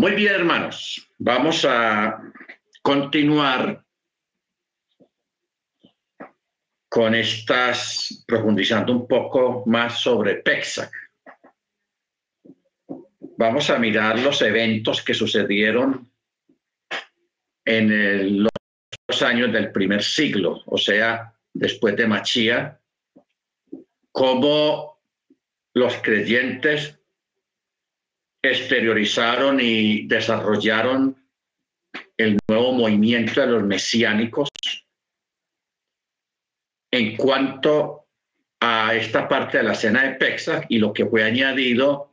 [0.00, 1.12] Muy bien, hermanos.
[1.18, 2.22] Vamos a
[2.80, 3.84] continuar
[6.88, 10.90] con estas, profundizando un poco más sobre Pesach.
[13.36, 16.10] Vamos a mirar los eventos que sucedieron
[17.66, 22.80] en los años del primer siglo, o sea, después de Machía,
[24.12, 24.98] cómo
[25.74, 26.99] los creyentes
[28.42, 31.16] exteriorizaron y desarrollaron
[32.16, 34.48] el nuevo movimiento de los mesiánicos
[36.92, 38.08] en cuanto
[38.60, 42.12] a esta parte de la cena de Pesach y lo que fue añadido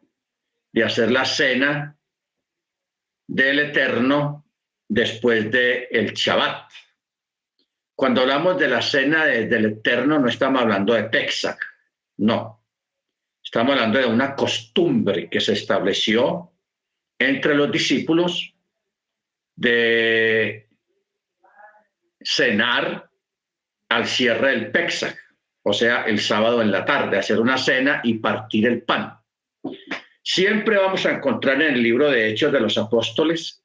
[0.72, 1.98] de hacer la cena
[3.28, 4.46] del Eterno
[4.88, 6.72] después el Shabbat.
[7.96, 11.60] Cuando hablamos de la cena del Eterno no estamos hablando de Pesach,
[12.18, 12.57] no.
[13.58, 16.52] Estamos hablando de una costumbre que se estableció
[17.18, 18.54] entre los discípulos
[19.56, 20.70] de
[22.22, 23.10] cenar
[23.90, 25.18] al cierre del Pesach,
[25.64, 29.18] o sea, el sábado en la tarde, hacer una cena y partir el pan.
[30.22, 33.64] Siempre vamos a encontrar en el libro de Hechos de los Apóstoles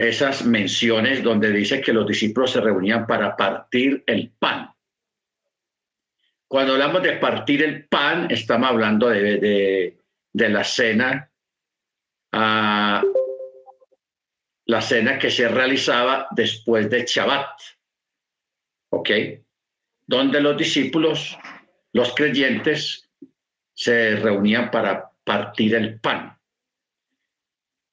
[0.00, 4.70] esas menciones donde dice que los discípulos se reunían para partir el pan.
[6.50, 9.96] Cuando hablamos de partir el pan, estamos hablando de,
[10.32, 11.30] la cena,
[12.32, 13.04] ah,
[14.64, 17.50] la cena que se realizaba después de Shabbat,
[18.90, 19.10] ¿ok?
[20.04, 21.38] Donde los discípulos,
[21.92, 23.08] los creyentes,
[23.72, 26.36] se reunían para partir el pan.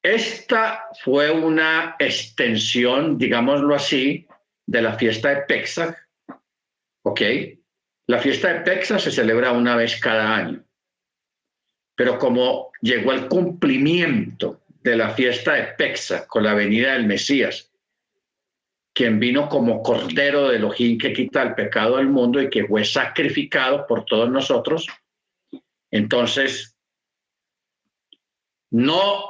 [0.02, 4.28] Esta fue una extensión, digámoslo así,
[4.66, 5.96] de la fiesta de Pesach,
[7.04, 7.22] ¿ok?
[8.08, 10.64] La fiesta de Texas se celebra una vez cada año,
[11.94, 17.70] pero como llegó el cumplimiento de la fiesta de Texas con la venida del Mesías,
[18.94, 22.86] quien vino como cordero de Elohim que quita el pecado del mundo y que fue
[22.86, 24.88] sacrificado por todos nosotros,
[25.92, 26.78] entonces
[28.72, 29.26] no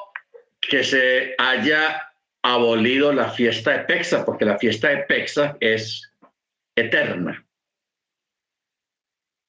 [0.61, 2.13] que se haya
[2.43, 6.11] abolido la fiesta de Texas, porque la fiesta de Texas es
[6.75, 7.46] eterna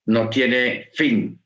[0.09, 1.39] no tiene fin.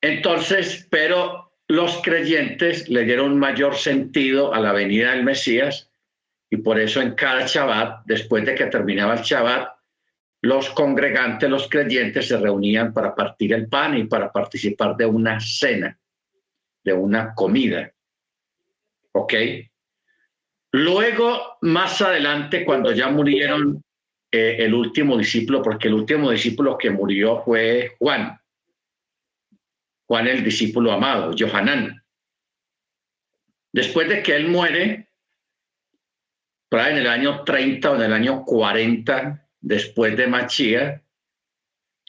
[0.00, 5.90] Entonces, pero los creyentes le dieron mayor sentido a la venida del Mesías
[6.48, 9.76] y por eso en cada Shabbat, después de que terminaba el Shabbat,
[10.42, 15.40] los congregantes, los creyentes se reunían para partir el pan y para participar de una
[15.40, 15.98] cena,
[16.84, 17.92] de una comida.
[19.12, 19.34] ¿Ok?
[20.72, 23.82] Luego, más adelante, cuando ya murieron
[24.36, 28.38] el último discípulo, porque el último discípulo que murió fue Juan.
[30.06, 32.02] Juan el discípulo amado, Johanán.
[33.72, 35.06] Después de que él muere,
[36.84, 41.02] en el año 30 o en el año 40 después de Machía,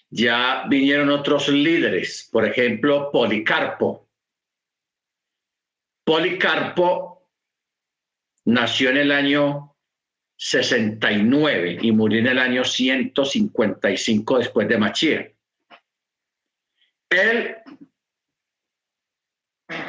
[0.10, 4.08] ya vinieron otros líderes, por ejemplo, Policarpo.
[6.04, 7.30] Policarpo
[8.46, 9.76] nació en el año
[10.38, 15.32] 69 y murió en el año 155 después de Machía.
[17.10, 17.56] Él,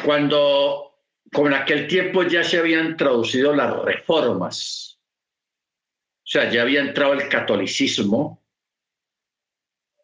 [0.05, 4.99] cuando con aquel tiempo ya se habían traducido las reformas,
[6.29, 8.43] o sea, ya había entrado el catolicismo,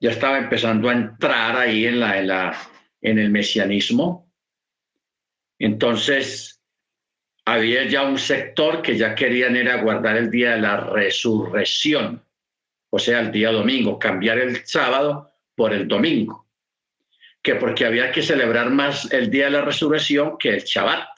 [0.01, 2.59] ya estaba empezando a entrar ahí en, en, la,
[3.01, 4.31] en el mesianismo.
[5.59, 6.54] Entonces,
[7.45, 12.23] había ya un sector que ya querían era guardar el día de la resurrección,
[12.91, 16.47] o sea, el día domingo, cambiar el sábado por el domingo,
[17.43, 21.09] que porque había que celebrar más el día de la resurrección que el Shabbat.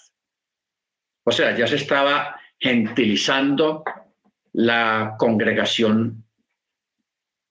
[1.25, 3.85] O sea, ya se estaba gentilizando
[4.53, 6.25] la congregación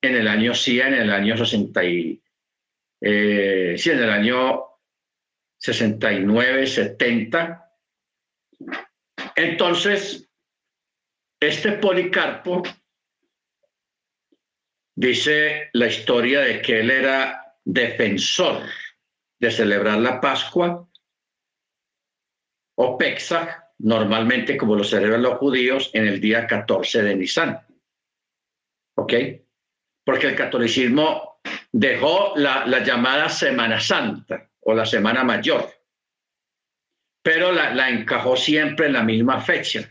[0.01, 2.21] en el año sí, en el año 60 y,
[3.01, 4.63] eh, en el año
[5.57, 7.64] 69, 70,
[9.35, 10.29] entonces,
[11.41, 12.63] este Policarpo
[14.95, 18.63] dice la historia de que él era defensor
[19.39, 20.87] de celebrar la Pascua
[22.77, 23.49] o Pesach,
[23.79, 27.59] normalmente como lo celebran los judíos, en el día 14 de Nisan.
[28.97, 29.13] ¿Ok?
[30.05, 31.41] Porque el catolicismo
[31.73, 35.74] dejó la, la llamada Semana Santa o la Semana Mayor
[37.25, 39.89] pero la, encajó siempre en la misma fecha.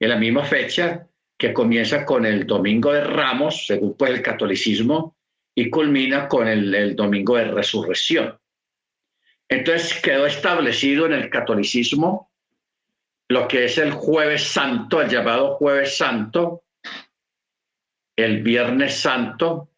[0.00, 1.06] En la misma fecha
[1.36, 5.18] que comienza con el Domingo de Ramos, según pues el catolicismo,
[5.54, 8.40] y culmina con el, Domingo de Resurrección.
[9.50, 12.32] Entonces quedó establecido en el catolicismo
[13.28, 16.64] lo que es el jueves santo, el llamado jueves santo,
[18.16, 19.68] el viernes santo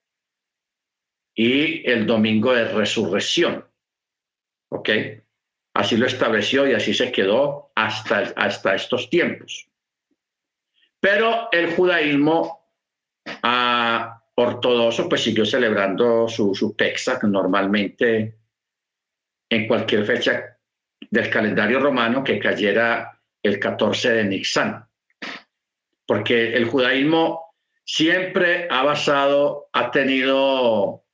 [1.35, 3.67] y el domingo de resurrección.
[4.69, 4.91] ¿Ok?
[5.81, 9.67] Así lo estableció y así se quedó hasta, hasta estos tiempos.
[11.01, 12.67] Pero el judaísmo
[13.43, 18.35] ah, ortodoxo pues siguió celebrando su, su Pesach normalmente
[19.49, 20.59] en cualquier fecha
[21.11, 24.85] del calendario romano que cayera el 14 de Nixán.
[26.05, 27.55] Porque el judaísmo
[27.87, 31.05] siempre ha basado, ha tenido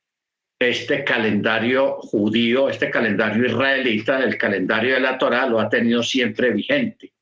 [0.59, 6.51] este calendario judío, este calendario israelita, el calendario de la Torah, lo ha tenido siempre
[6.51, 7.13] vigente.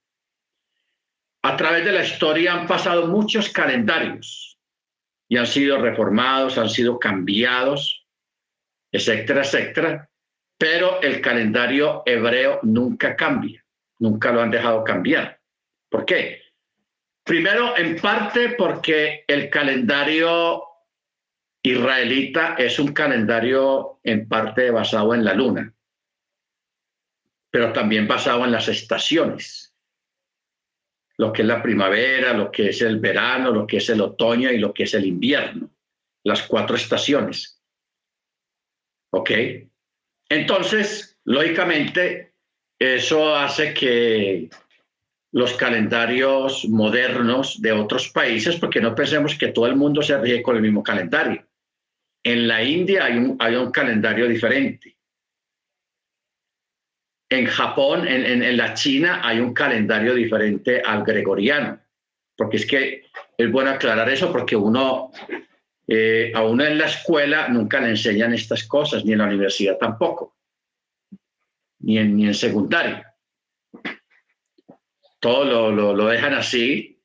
[1.44, 4.58] A través de la historia han pasado muchos calendarios
[5.28, 8.06] y han sido reformados, han sido cambiados,
[8.92, 10.10] etcétera, etcétera,
[10.58, 13.64] pero el calendario hebreo nunca cambia,
[14.00, 15.40] nunca lo han dejado cambiar.
[15.90, 16.42] ¿Por qué?
[17.24, 20.64] Primero, en parte porque el calendario
[21.72, 25.74] israelita es un calendario en parte basado en la luna,
[27.50, 29.74] pero también basado en las estaciones,
[31.18, 34.52] lo que es la primavera, lo que es el verano, lo que es el otoño
[34.52, 35.72] y lo que es el invierno,
[36.24, 37.62] las cuatro estaciones.
[39.12, 39.32] ¿Ok?
[40.30, 42.34] Entonces, lógicamente,
[42.78, 44.50] eso hace que
[45.32, 50.44] los calendarios modernos de otros países, porque no pensemos que todo el mundo se rige
[50.44, 51.46] con el mismo calendario.
[52.26, 54.98] En la India hay un, hay un calendario diferente.
[57.30, 61.80] En Japón, en, en, la China, hay un calendario diferente al gregoriano.
[62.36, 63.06] Porque es que
[63.38, 65.12] es bueno aclarar eso, porque uno,
[65.88, 69.78] eh, a uno en la escuela nunca le enseñan estas cosas, ni en la universidad
[69.78, 70.36] tampoco,
[71.80, 73.16] ni en, ni en secundaria
[75.26, 77.02] todo lo, dejan así,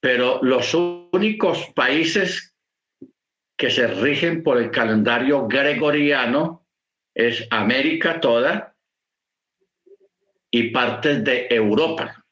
[0.00, 2.47] pero los únicos países
[3.58, 6.64] que se rigen por el calendario gregoriano
[7.12, 8.76] es América toda
[10.48, 12.24] y partes de Europa,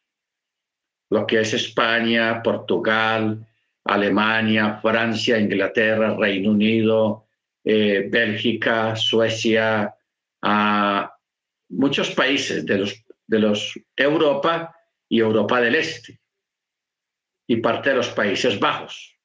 [1.10, 3.44] lo que es España, Portugal,
[3.84, 7.26] Alemania, Francia, Inglaterra, Reino Unido,
[7.64, 9.92] eh, Bélgica, Suecia,
[10.42, 11.12] ah,
[11.70, 14.76] muchos países de los, de los Europa
[15.08, 16.20] y Europa del Este
[17.48, 19.15] y parte de los Países Bajos.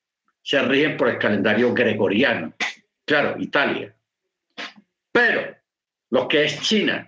[0.44, 2.54] Se rigen por el calendario gregoriano.
[3.06, 3.94] Claro, Italia.
[5.12, 5.56] Pero
[6.10, 7.08] lo que es China,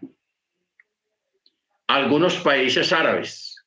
[1.87, 3.57] algunos países árabes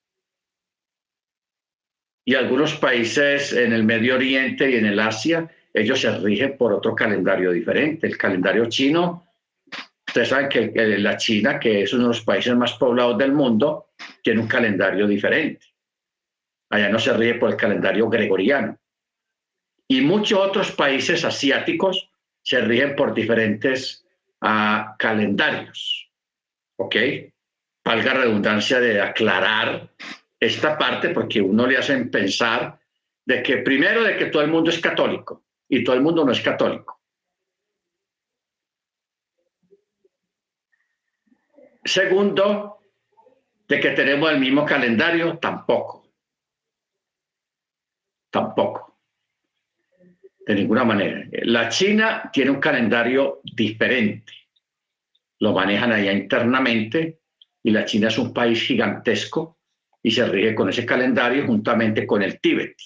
[2.24, 6.72] y algunos países en el Medio Oriente y en el Asia, ellos se rigen por
[6.72, 8.06] otro calendario diferente.
[8.06, 9.26] El calendario chino
[10.16, 13.90] Ustedes saben que la China, que es uno de los países más poblados del mundo,
[14.22, 15.66] tiene un calendario diferente.
[16.70, 18.78] Allá no se ríe por el calendario gregoriano.
[19.88, 22.10] Y muchos otros países asiáticos
[22.42, 24.04] se ríen por diferentes
[24.42, 26.10] uh, calendarios.
[26.76, 26.96] ¿Ok?
[27.84, 29.90] Valga redundancia de aclarar
[30.38, 32.78] esta parte porque uno le hacen pensar
[33.24, 36.32] de que primero de que todo el mundo es católico y todo el mundo no
[36.32, 37.00] es católico.
[41.84, 42.80] Segundo,
[43.68, 46.08] de que tenemos el mismo calendario, tampoco.
[48.30, 48.85] Tampoco.
[50.46, 51.26] De ninguna manera.
[51.42, 54.32] La China tiene un calendario diferente.
[55.40, 57.18] Lo manejan allá internamente
[57.64, 59.58] y la China es un país gigantesco
[60.00, 62.76] y se rige con ese calendario juntamente con el Tíbet.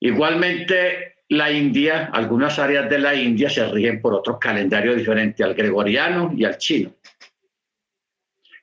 [0.00, 5.52] Igualmente, la India, algunas áreas de la India se rigen por otro calendario diferente al
[5.52, 6.94] gregoriano y al chino.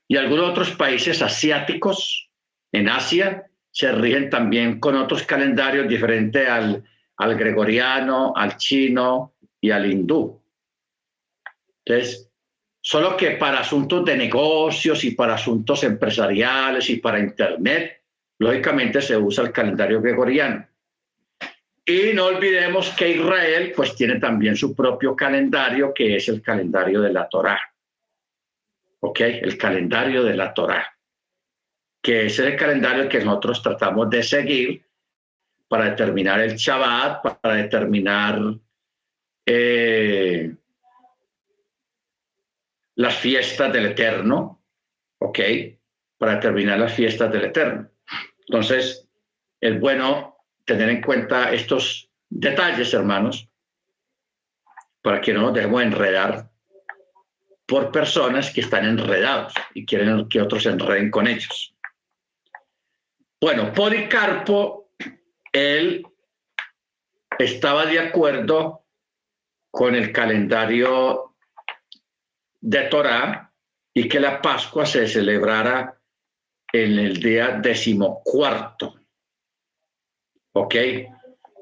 [0.08, 2.32] Y algunos otros países asiáticos
[2.72, 6.84] en Asia se rigen también con otros calendarios diferentes al,
[7.18, 10.42] al gregoriano, al chino y al hindú.
[11.86, 12.32] Entonces,
[12.82, 18.02] solo que para asuntos de negocios y para asuntos empresariales y para Internet,
[18.40, 20.66] lógicamente se usa el calendario gregoriano
[21.86, 27.00] y no olvidemos que Israel pues tiene también su propio calendario, que es el calendario
[27.00, 27.62] de la Torá.
[29.02, 29.20] ¿Ok?
[29.22, 30.97] El calendario de la Torá.
[32.02, 34.86] Que es el calendario que nosotros tratamos de seguir
[35.68, 38.40] para determinar el Shabbat, para determinar
[39.46, 40.56] eh,
[42.96, 44.64] las fiestas del Eterno.
[45.20, 45.40] ¿Ok?
[46.18, 47.90] Para determinar las fiestas del Eterno.
[48.48, 49.08] Entonces,
[49.60, 53.50] es bueno tener en cuenta estos detalles, hermanos,
[55.02, 56.50] para que no nos dejemos enredar
[57.66, 61.76] por personas que están enredados y quieren que otros se enreden con ellos.
[63.40, 64.94] Bueno, Policarpo,
[65.52, 66.04] él
[67.38, 68.88] estaba de acuerdo
[69.70, 71.36] con el calendario
[72.60, 73.54] de Torá
[73.94, 76.02] y que la Pascua se celebrara
[76.74, 79.02] en el día decimocuarto.
[80.54, 80.76] ¿Ok?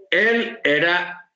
[0.10, 1.30] Él era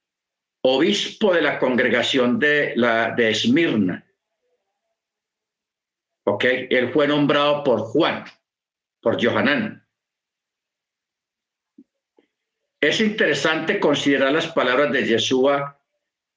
[0.62, 4.06] obispo de la congregación de, la, de Esmirna.
[6.24, 6.46] ¿Ok?
[6.46, 8.24] Él fue nombrado por Juan,
[9.02, 9.86] por Johanán.
[12.82, 15.80] Es interesante considerar las palabras de Yeshua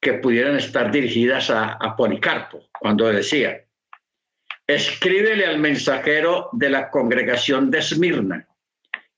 [0.01, 3.65] que pudieran estar dirigidas a, a Policarpo, cuando decía,
[4.67, 8.47] escríbele al mensajero de la congregación de Esmirna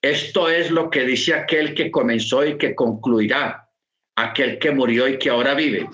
[0.05, 3.71] esto es lo que dice aquel que comenzó y que concluirá,
[4.15, 5.89] aquel que murió y que ahora vive.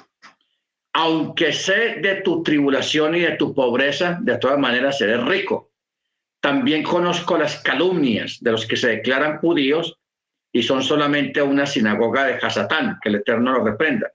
[0.91, 5.71] Aunque sé de tu tribulación y de tu pobreza, de todas maneras seré rico.
[6.41, 9.97] También conozco las calumnias de los que se declaran judíos
[10.51, 14.11] y son solamente una sinagoga de Hasatán, que el Eterno lo reprenda.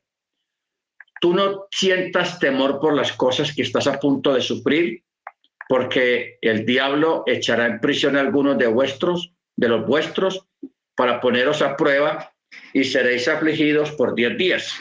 [1.20, 5.02] Tú no sientas temor por las cosas que estás a punto de sufrir,
[5.68, 10.46] porque el diablo echará en prisión a algunos de vuestros de los vuestros
[10.94, 12.32] para poneros a prueba
[12.72, 14.72] y seréis afligidos por diez días.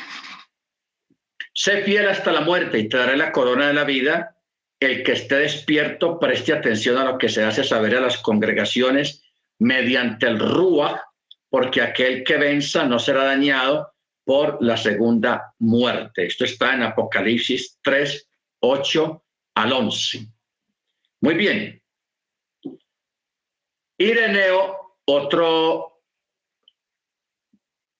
[1.54, 4.36] Sé fiel hasta la muerte y te daré la corona de la vida.
[4.80, 9.24] El que esté despierto preste atención a lo que se hace saber a las congregaciones
[9.58, 11.02] mediante el Rúa,
[11.56, 13.94] porque aquel que venza no será dañado
[14.26, 16.26] por la segunda muerte.
[16.26, 20.28] Esto está en Apocalipsis 3, 8 al 11.
[21.22, 21.82] Muy bien.
[23.98, 26.02] Ireneo, otro,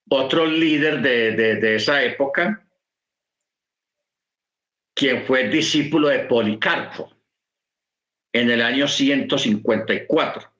[0.10, 2.68] otro líder de, esa época,
[4.94, 7.10] quien fue discípulo de Policarpo
[8.34, 10.55] en el año 154.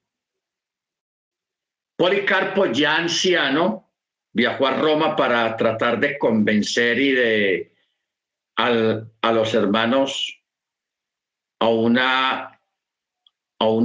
[1.98, 3.92] Policarpo, ya anciano,
[4.34, 7.72] viajó a Roma para tratar de convencer y de
[8.58, 10.42] a los hermanos
[11.60, 11.98] a un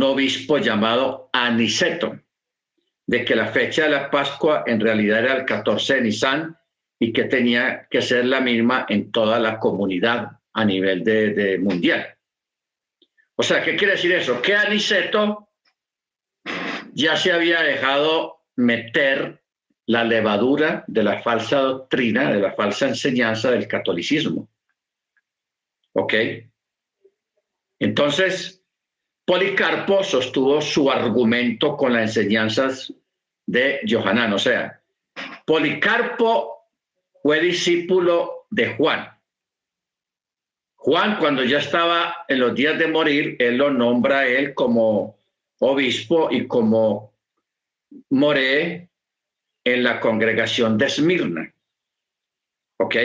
[0.02, 2.20] obispo llamado Aniceto,
[3.06, 6.56] de que la fecha de la Pascua en realidad era el 14 de Nisan
[6.98, 12.16] y que tenía que ser la misma en toda la comunidad a nivel mundial.
[13.36, 14.42] O sea, ¿qué quiere decir eso?
[14.42, 15.49] Que Aniceto
[16.92, 19.42] ya se había dejado meter
[19.86, 24.48] la levadura de la falsa doctrina, de la falsa enseñanza del catolicismo.
[25.94, 26.14] ¿Ok?
[27.78, 28.62] Entonces,
[29.24, 32.92] Policarpo sostuvo su argumento con las enseñanzas
[33.46, 34.80] de Johanán, o sea,
[35.44, 36.68] Policarpo
[37.22, 39.08] fue discípulo de Juan.
[40.76, 45.19] Juan, cuando ya estaba en los días de morir, él lo nombra a él como
[45.60, 47.14] obispo y como
[48.10, 48.90] moré
[49.64, 51.54] en la congregación de Esmirna.
[52.78, 52.96] ¿Ok?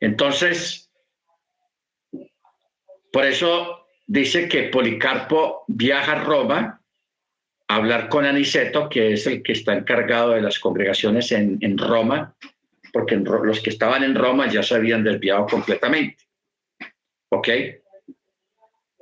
[0.00, 0.90] Entonces,
[3.12, 6.82] por eso dice que Policarpo viaja a Roma
[7.68, 12.34] a hablar con Aniceto, que es el que está encargado de las congregaciones en, Roma,
[12.92, 16.16] porque los que estaban en Roma ya se habían desviado completamente.
[17.30, 17.48] ¿Ok?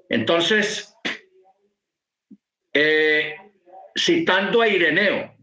[0.09, 0.96] Entonces,
[2.79, 3.35] eh,
[3.97, 5.35] citando a Ireneo,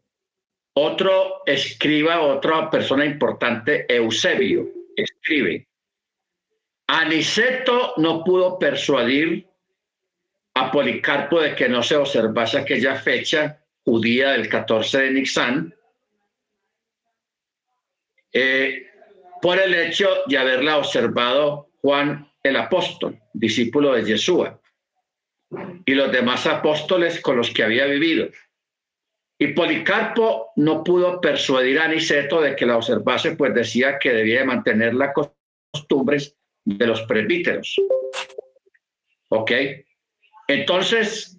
[0.75, 5.67] otro escriba, otra persona importante, Eusebio, escribe,
[6.85, 9.47] Aniceto no pudo persuadir
[10.53, 15.75] a Policarpo de que no se observase aquella fecha judía del 14 de Nixán,
[18.31, 18.85] eh,
[19.41, 24.59] por el hecho de haberla observado Juan el apóstol, discípulo de Yeshua,
[25.85, 28.27] y los demás apóstoles con los que había vivido.
[29.39, 34.45] Y Policarpo no pudo persuadir a Aniceto de que la observase, pues decía que debía
[34.45, 35.13] mantener las
[35.71, 37.75] costumbres de los presbíteros.
[39.29, 39.51] ¿Ok?
[40.47, 41.37] Entonces,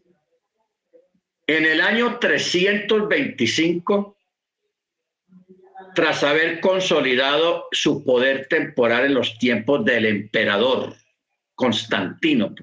[1.46, 4.16] en el año 325,
[5.94, 10.94] tras haber consolidado su poder temporal en los tiempos del emperador
[11.54, 12.54] Constantino,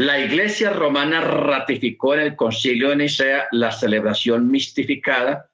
[0.00, 5.50] la Iglesia romana ratificó en el Concilio de Nicea la celebración mistificada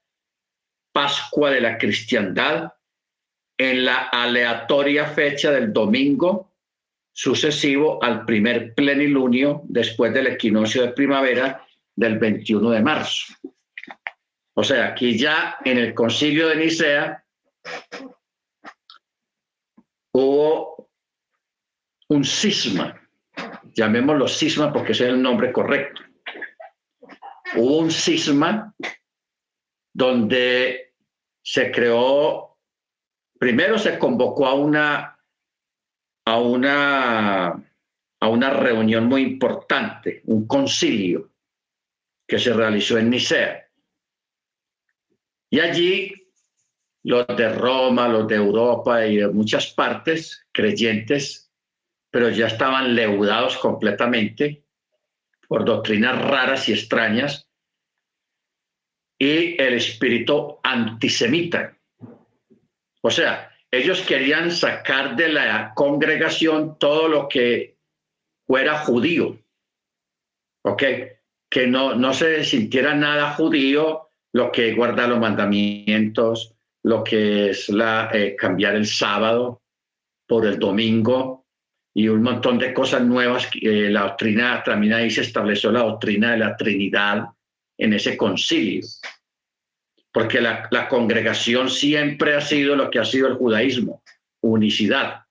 [0.92, 2.72] Pascua de la Cristiandad
[3.58, 6.52] en la aleatoria fecha del domingo
[7.12, 13.34] sucesivo al primer plenilunio después del equinoccio de primavera del 21 de marzo.
[14.54, 17.24] O sea, aquí ya en el concilio de Nicea
[20.12, 20.88] hubo
[22.06, 23.05] un cisma,
[23.76, 26.02] llamémoslo cisma porque ese es el nombre correcto.
[27.54, 28.74] Hubo un cisma
[29.92, 30.94] donde
[31.42, 32.58] se creó,
[33.38, 35.18] primero se convocó a una,
[36.24, 41.30] a una, a una reunión muy importante, un concilio
[42.26, 43.68] que se realizó en Nicea.
[45.50, 46.12] Y allí
[47.04, 51.45] los de Roma, los de Europa y de muchas partes, creyentes,
[52.16, 54.64] pero ya estaban leudados completamente
[55.46, 57.46] por doctrinas raras y extrañas,
[59.18, 61.76] y el espíritu antisemita.
[63.02, 67.76] O sea, ellos querían sacar de la congregación todo lo que
[68.46, 69.38] fuera judío,
[70.64, 70.82] ¿ok?
[71.50, 77.68] Que no, no se sintiera nada judío, lo que guarda los mandamientos, lo que es
[77.68, 79.60] la, eh, cambiar el sábado
[80.26, 81.45] por el domingo
[81.96, 83.48] y un montón de cosas nuevas.
[83.54, 87.24] Eh, la doctrina, también ahí se estableció la doctrina de la Trinidad
[87.78, 88.82] en ese concilio.
[90.12, 94.02] Porque la, la congregación siempre ha sido lo que ha sido el judaísmo,
[94.42, 95.22] unicidad.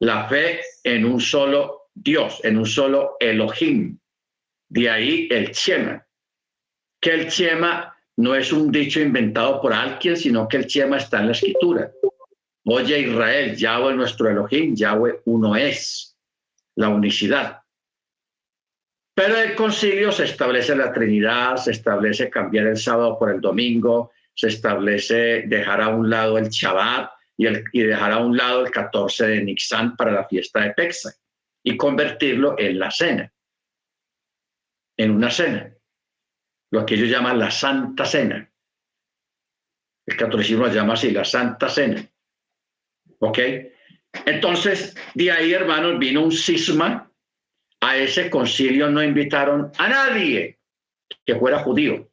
[0.00, 3.96] La fe en un solo Dios, en un solo Elohim.
[4.68, 6.04] De ahí el Chema.
[7.00, 11.20] Que el Chema no es un dicho inventado por alguien, sino que el Chema está
[11.20, 11.92] en la escritura.
[12.66, 16.16] Oye Israel, Yahweh nuestro Elohim, Yahweh uno es,
[16.76, 17.62] la unicidad.
[19.14, 24.12] Pero el concilio se establece la Trinidad, se establece cambiar el sábado por el domingo,
[24.34, 28.66] se establece dejar a un lado el Shabbat y, el, y dejar a un lado
[28.66, 31.14] el 14 de Nixán para la fiesta de Pexa
[31.62, 33.32] y convertirlo en la cena,
[34.98, 35.72] en una cena
[36.70, 38.50] lo que ellos llaman la Santa Cena.
[40.06, 42.06] El catolicismo la llama así, la Santa Cena.
[43.26, 43.38] ¿Ok?
[44.24, 47.10] Entonces, de ahí, hermanos, vino un cisma.
[47.80, 50.58] A ese concilio no invitaron a nadie
[51.24, 52.08] que fuera judío,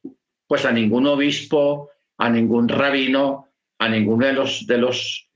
[0.47, 3.47] pues a ningún obispo, a ningún rabino,
[3.79, 5.29] a ninguno de los, de los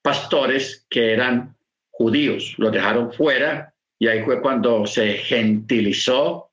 [0.00, 1.56] pastores que eran
[1.90, 2.54] judíos.
[2.58, 6.52] Los dejaron fuera y ahí fue cuando se gentilizó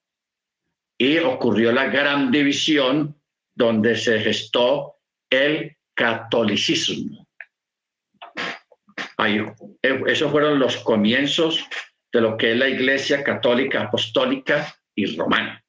[0.98, 3.16] y ocurrió la gran división
[3.56, 4.96] donde se gestó
[5.30, 7.29] el catolicismo.
[9.20, 9.46] Ahí,
[9.84, 11.68] eh, esos fueron los comienzos
[12.12, 15.62] de lo que es la Iglesia Católica Apostólica y Romana.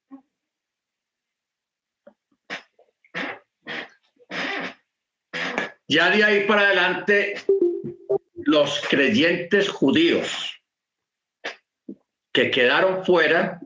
[5.89, 7.35] Ya de ahí para adelante,
[8.37, 10.63] los creyentes judíos
[12.33, 13.61] que quedaron fuera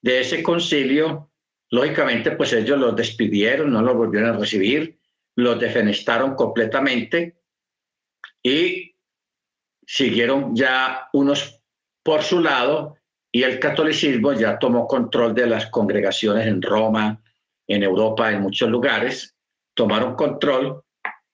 [0.00, 1.32] de ese concilio,
[1.70, 5.00] lógicamente, pues ellos los despidieron, no los volvieron a recibir,
[5.34, 7.40] los defenestaron completamente
[8.40, 8.87] y
[9.88, 11.62] siguieron ya unos
[12.02, 12.98] por su lado
[13.32, 17.22] y el catolicismo ya tomó control de las congregaciones en Roma,
[17.66, 19.34] en Europa, en muchos lugares,
[19.72, 20.82] tomaron control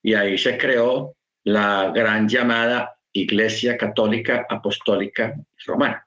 [0.00, 5.34] y ahí se creó la gran llamada Iglesia Católica Apostólica
[5.66, 6.06] Romana.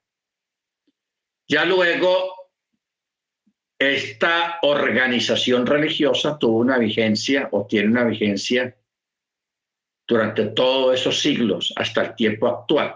[1.49, 2.33] Ya luego
[3.77, 8.73] esta organización religiosa tuvo una vigencia o tiene una vigencia
[10.07, 12.95] durante todos esos siglos hasta el tiempo actual,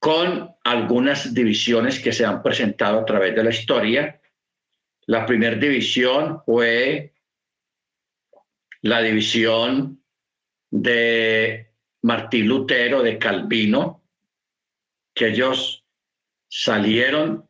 [0.00, 4.20] con algunas divisiones que se han presentado a través de la historia.
[5.06, 7.14] La primera división fue
[8.82, 10.02] la división
[10.70, 14.02] de Martín Lutero, de Calvino,
[15.14, 15.84] que ellos
[16.48, 17.48] salieron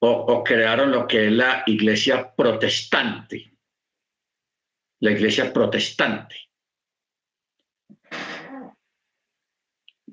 [0.00, 3.52] o, crearon lo que es la iglesia protestante.
[5.00, 6.47] La iglesia protestante.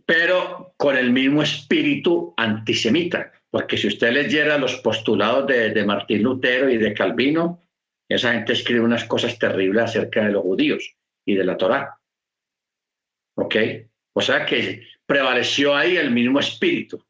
[0.05, 6.21] Pero con el mismo espíritu antisemita, porque si usted leyera los postulados de, de Martín
[6.21, 7.61] Lutero y de Calvino,
[8.07, 11.99] esa gente escribe unas cosas terribles acerca de los judíos y de la Torá.
[13.35, 13.55] ¿Ok?
[14.13, 17.03] O sea que prevaleció ahí el mismo espíritu.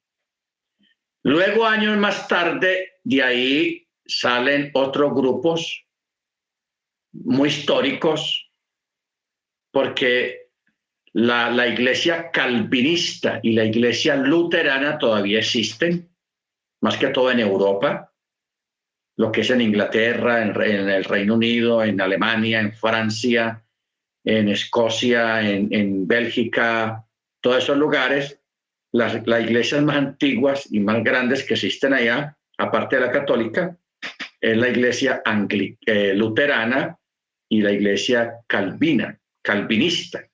[1.23, 5.85] Luego, años más tarde, de ahí salen otros grupos
[7.11, 8.51] muy históricos,
[9.71, 10.44] porque
[11.15, 16.09] la, la, iglesia calvinista y la iglesia luterana todavía existen,
[16.81, 18.13] más que todo en Europa,
[19.17, 23.63] lo que es en Inglaterra, en, el Reino Unido, en Alemania, en Francia,
[24.25, 27.05] en Escocia, en, en Bélgica,
[27.41, 28.41] todos esos lugares
[28.95, 33.77] las, iglesias más antiguas y más grandes que existen allá, aparte de la católica,
[34.39, 35.21] es la iglesia
[35.85, 36.97] eh, luterana
[37.49, 40.25] y la iglesia calvina, calvinista.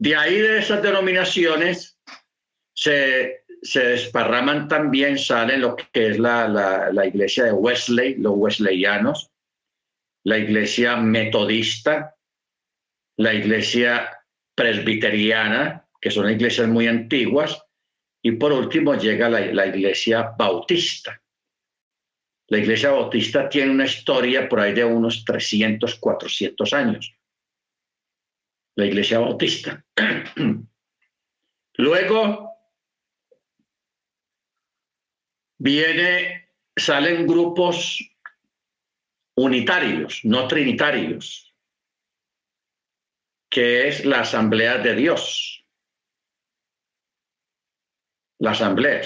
[0.00, 2.00] De ahí de esas denominaciones
[2.74, 9.30] se, se desparraman también, salen lo que es la, la, iglesia de Wesley, los wesleyanos,
[10.24, 12.16] la iglesia metodista,
[13.18, 14.18] la iglesia
[14.54, 17.62] presbiteriana, que son iglesias muy antiguas,
[18.22, 21.20] y por último llega la, la, iglesia bautista.
[22.48, 27.19] La iglesia bautista tiene una historia por ahí de unos 300, 400 años.
[28.80, 29.84] La iglesia bautista.
[31.74, 32.50] Luego
[35.58, 38.02] viene, salen grupos
[39.36, 41.54] unitarios, no trinitarios,
[43.50, 45.66] que es la Asamblea de Dios.
[48.38, 49.02] La Asamblea.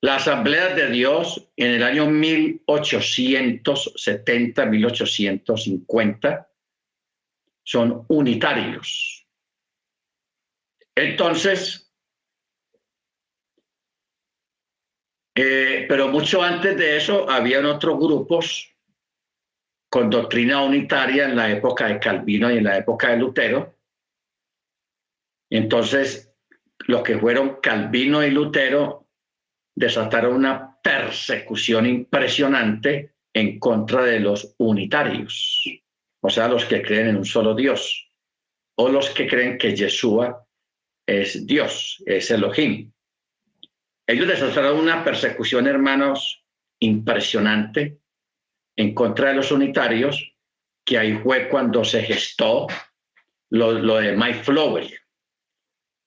[0.00, 6.49] La Asamblea de Dios en el año 1870, 1850
[7.64, 9.26] son unitarios.
[10.94, 11.92] Entonces,
[15.34, 18.70] eh, pero mucho antes de eso habían otros grupos
[19.90, 23.76] con doctrina unitaria en la época de Calvino y en la época de Lutero.
[25.50, 26.32] Entonces,
[26.86, 29.08] los que fueron Calvino y Lutero
[29.74, 35.64] desataron una persecución impresionante en contra de los unitarios,
[36.20, 38.10] o sea, los que creen en un solo Dios,
[38.76, 40.46] o los que creen que Yeshua
[41.06, 42.92] es Dios, es Elohim.
[44.06, 46.44] Ellos desataron una persecución, hermanos,
[46.80, 47.98] impresionante
[48.76, 50.34] en contra de los unitarios,
[50.84, 52.66] que ahí fue cuando se gestó
[53.50, 54.88] lo, de Mike Flower.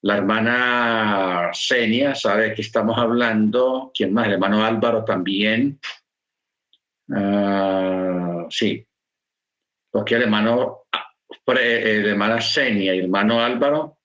[0.02, 4.28] La hermana Senia sabe que estamos hablando, ¿quién más?
[4.28, 5.80] El hermano Álvaro también.
[7.08, 8.86] Uh, sí,
[9.94, 10.88] porque el hermano,
[11.46, 14.00] el hermana Senia y el hermano Álvaro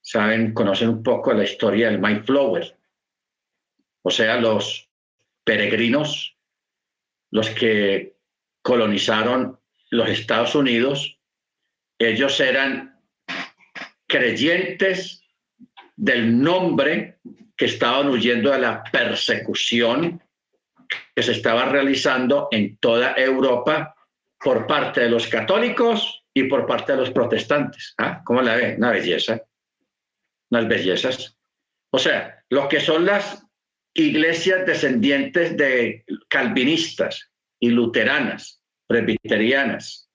[0.00, 2.76] saben, conocen un poco la historia del Mike Flower.
[4.02, 4.90] O sea, los
[5.44, 6.36] peregrinos
[7.30, 8.16] los que
[8.62, 11.20] colonizaron los Estados Unidos,
[12.00, 13.00] ellos eran
[14.08, 15.22] creyentes
[15.94, 17.20] del nombre
[17.56, 20.20] que estaban huyendo de la persecución
[21.14, 23.91] que se estaba realizando en toda Europa
[24.42, 27.94] por parte de los católicos y por parte de los protestantes.
[27.98, 28.22] ¿Ah?
[28.24, 28.74] ¿Cómo la ve?
[28.76, 29.42] Una belleza.
[30.50, 31.36] Unas bellezas.
[31.90, 33.46] O sea, lo que son las
[33.94, 40.10] iglesias descendientes de calvinistas y luteranas, presbiterianas,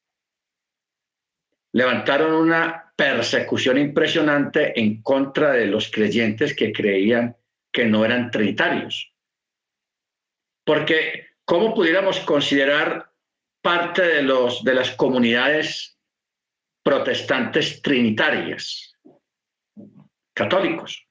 [1.74, 7.38] levantaron una persecución impresionante en contra de los creyentes que creían
[7.72, 9.14] que no eran trinitarios.
[10.66, 13.07] Porque, ¿cómo pudiéramos considerar
[13.68, 16.00] parte de, los, de las comunidades
[16.82, 18.96] protestantes trinitarias,
[20.34, 21.06] católicos?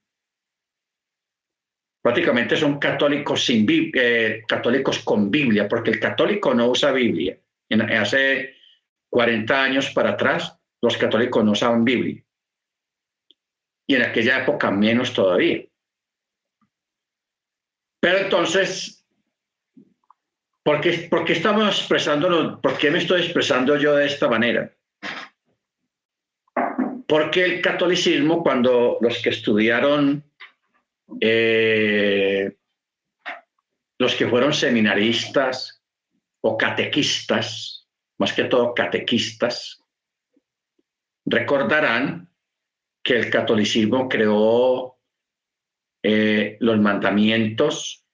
[2.01, 7.37] prácticamente son católicos, sin, eh, católicos con Biblia, porque el católico no usa Biblia.
[7.99, 8.55] Hace
[9.11, 12.25] 40 años para atrás, los católicos no usaban Biblia.
[13.89, 15.65] Y en aquella época menos todavía.
[18.01, 18.96] Pero entonces,
[20.67, 21.87] ¿por qué, estamos?
[22.61, 24.75] ¿Por qué me estoy expresando yo de esta manera?
[27.07, 30.25] Porque el catolicismo, cuando los que estudiaron
[31.21, 32.57] eh,
[33.99, 35.81] los que fueron seminaristas
[36.41, 37.87] o catequistas,
[38.19, 39.85] más que todo catequistas,
[41.25, 42.29] recordarán
[43.05, 44.99] que el catolicismo creó
[46.03, 48.06] eh, los mandamientos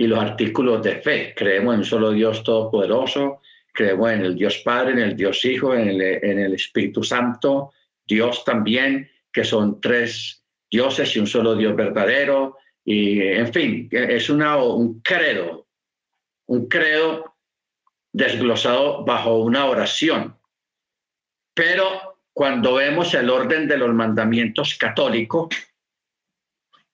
[0.00, 1.34] y los artículos de fe.
[1.36, 5.74] Creemos en un solo Dios todopoderoso, creemos en el Dios Padre, en el Dios Hijo,
[5.74, 7.74] en el, en el Espíritu Santo,
[8.06, 12.56] Dios también, que son tres dioses y un solo Dios verdadero.
[12.82, 15.66] Y, en fin, es una, un credo,
[16.46, 17.34] un credo
[18.10, 20.34] desglosado bajo una oración.
[21.52, 25.48] Pero cuando vemos el orden de los mandamientos católicos,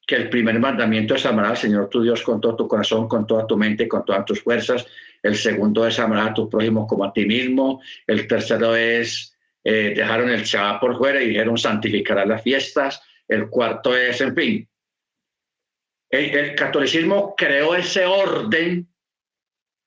[0.07, 3.27] que el primer mandamiento es amar al Señor tu Dios con todo tu corazón, con
[3.27, 4.87] toda tu mente con todas tus fuerzas.
[5.23, 7.81] El segundo es amar a tu prójimo como a ti mismo.
[8.07, 13.49] El tercero es eh, dejaron el Shabbat por fuera y dijeron santificará las fiestas el
[13.49, 14.69] cuarto es, en fin,
[16.11, 18.89] el, catolicismo creó ese orden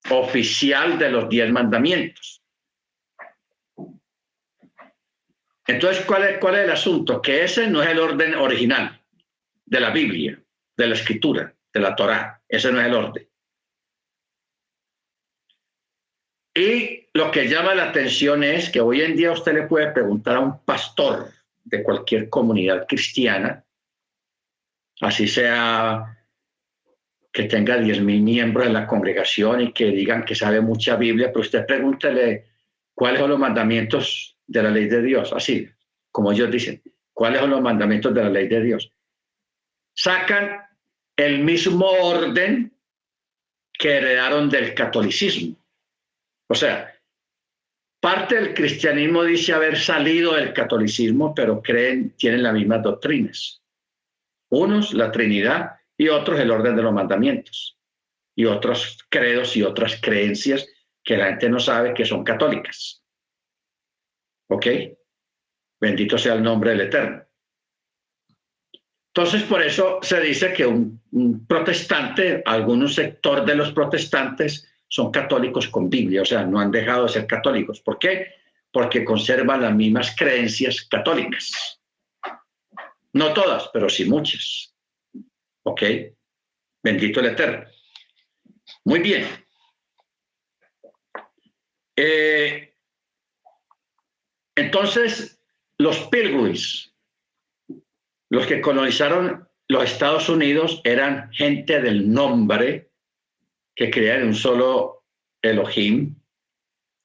[0.10, 2.42] oficial de los diez mandamientos.
[5.68, 7.22] Entonces, ¿cuál es, ¿cuál es el asunto?
[7.22, 8.99] Que ese no es el orden original
[9.70, 10.42] de la Biblia,
[10.76, 12.42] de la escritura, de la Torá.
[12.48, 13.28] Ese no es el orden.
[16.56, 20.38] Y lo que llama la atención es que hoy en día usted le puede preguntar
[20.38, 21.32] a un pastor
[21.64, 23.64] de cualquier comunidad cristiana,
[25.02, 26.18] así sea
[27.32, 31.42] que tenga 10.000 miembros en la congregación y que digan que sabe mucha Biblia, pero
[31.42, 32.46] usted pregúntele
[32.96, 35.70] cuáles son los mandamientos de la ley de Dios, así
[36.12, 36.82] como ellos dicen,
[37.14, 38.92] cuáles son los mandamientos de la ley de Dios.
[40.02, 40.62] Sacan
[41.18, 42.74] el mismo orden
[43.74, 45.58] que heredaron del catolicismo.
[46.48, 46.96] O sea,
[48.00, 53.62] parte del cristianismo dice haber salido del catolicismo, pero creen, tienen las mismas doctrinas.
[54.50, 57.78] Unos, la Trinidad, y otros, el orden de los mandamientos,
[58.38, 60.66] y otros credos y otras creencias
[61.04, 63.04] que la gente no sabe que son católicas.
[64.50, 64.66] ¿Ok?
[65.82, 67.29] Bendito sea el nombre del Eterno.
[69.20, 75.68] Entonces, por eso se dice que un, protestante, algún sector de los protestantes son católicos
[75.68, 77.82] con Biblia, o sea, no han dejado de ser católicos.
[77.82, 78.36] ¿Por qué?
[78.72, 81.82] Porque conservan las mismas creencias católicas.
[83.12, 84.74] No todas, pero sí muchas.
[85.64, 85.84] ¿Ok?
[86.82, 87.66] Bendito el Eterno.
[88.86, 89.28] Muy bien.
[91.98, 92.74] Eh,
[94.56, 95.42] entonces,
[95.78, 96.89] los pilgrims,
[98.30, 102.92] los que colonizaron los Estados Unidos eran gente del nombre
[103.76, 105.06] que creían en un solo
[105.42, 106.16] Elohim,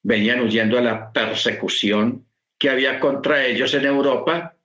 [0.03, 2.27] venían huyendo a la persecución
[2.59, 4.57] que había contra ellos en Europa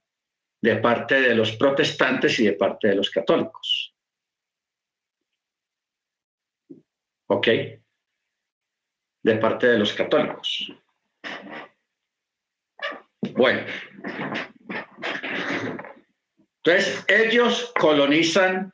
[0.61, 3.95] de parte de los protestantes y de parte de los católicos.
[7.27, 7.47] ¿Ok?
[9.23, 10.71] De parte de los católicos.
[13.33, 13.61] Bueno,
[16.69, 18.71] entonces, ellos colonizan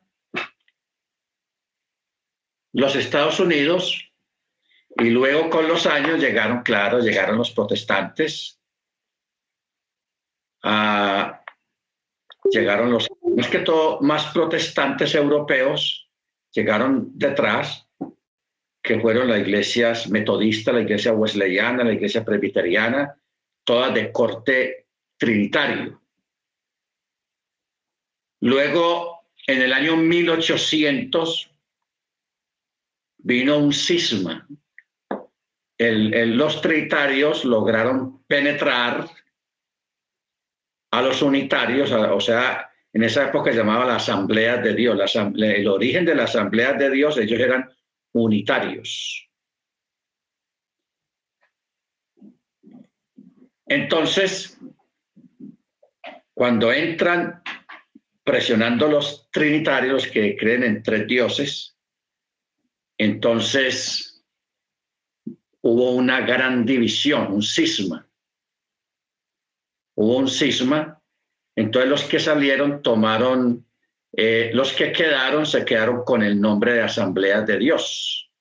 [2.72, 4.12] los Estados Unidos
[4.98, 8.60] y luego con los años llegaron, claro, llegaron los protestantes,
[12.50, 16.10] llegaron los, más que todo, más protestantes europeos,
[16.52, 17.88] llegaron detrás,
[18.82, 23.18] que fueron las iglesias metodistas, la iglesia wesleyana, la iglesia presbiteriana,
[23.64, 26.05] todas de corte trinitario.
[28.46, 31.50] Luego, en el año 1800,
[33.18, 34.46] vino un cisma.
[35.78, 39.10] los trinitarios lograron penetrar
[40.92, 44.96] a los unitarios, o sea, en esa época se llamaba la Asamblea de Dios.
[44.96, 47.68] La el origen de la Asamblea de Dios, ellos eran
[48.12, 49.28] unitarios.
[53.66, 54.56] Entonces,
[56.32, 57.42] cuando entran
[58.26, 61.78] presionando los trinitarios que creen en tres dioses.
[62.98, 64.24] Entonces
[65.60, 68.04] hubo una gran división, un cisma.
[69.94, 71.00] Hubo un cisma.
[71.54, 73.64] Entonces los que salieron tomaron,
[74.12, 78.32] eh, los que quedaron se quedaron con el nombre de Asamblea de Dios,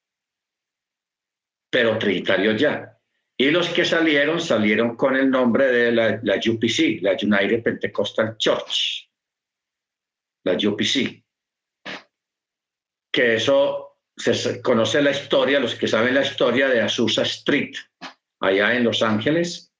[1.69, 2.97] pero trinitarios ya.
[3.37, 8.35] Y los que salieron salieron con el nombre de la, la UPC, la United Pentecostal
[8.37, 9.05] Church
[10.45, 11.23] la UPC.
[13.11, 17.75] Que eso se conoce la historia, los que saben la historia de Azusa Street,
[18.39, 19.73] allá en Los Ángeles,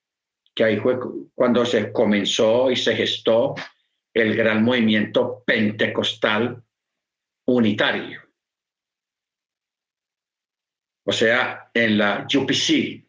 [0.54, 0.98] que ahí fue
[1.34, 3.56] cuando se comenzó y se gestó
[4.14, 6.64] el gran movimiento pentecostal
[7.48, 8.22] unitario.
[11.08, 13.06] O sea, en la UPC,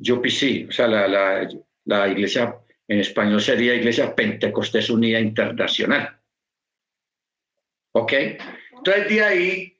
[0.00, 1.48] UPC, o sea, la, la,
[1.84, 2.59] la iglesia
[2.90, 6.20] en español sería Iglesia Pentecostés Unida Internacional.
[7.94, 8.12] ¿Ok?
[8.72, 9.78] Entonces de ahí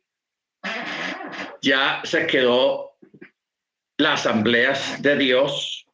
[1.61, 2.93] ya se quedó
[3.99, 5.87] las asambleas de Dios,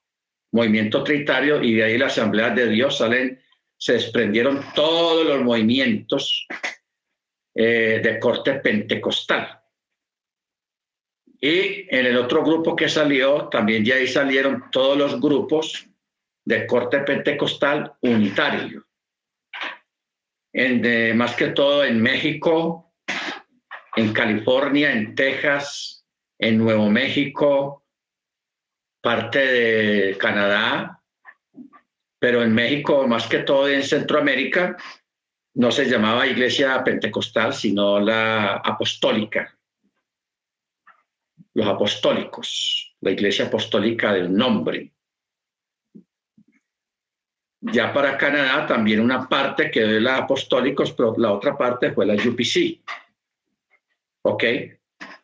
[0.52, 3.42] movimiento tritario, y de ahí las asambleas de Dios salen,
[3.78, 6.46] se desprendieron todos los movimientos
[7.54, 9.58] eh, de corte pentecostal.
[11.40, 15.88] Y en el otro grupo que salió, también de ahí salieron todos los grupos
[16.46, 18.86] de corte pentecostal unitario.
[21.14, 22.94] Más que todo en México,
[23.96, 26.06] en California, en Texas,
[26.38, 27.84] en Nuevo México,
[29.02, 31.02] parte de Canadá,
[32.18, 34.76] pero en México, más que todo en Centroamérica,
[35.54, 39.58] no se llamaba iglesia pentecostal, sino la apostólica,
[41.54, 44.92] los apostólicos, la iglesia apostólica del nombre.
[47.72, 52.06] Ya para Canadá también una parte quedó de la Apostólicos, pero la otra parte fue
[52.06, 52.80] la UPC.
[54.22, 54.44] ¿Ok?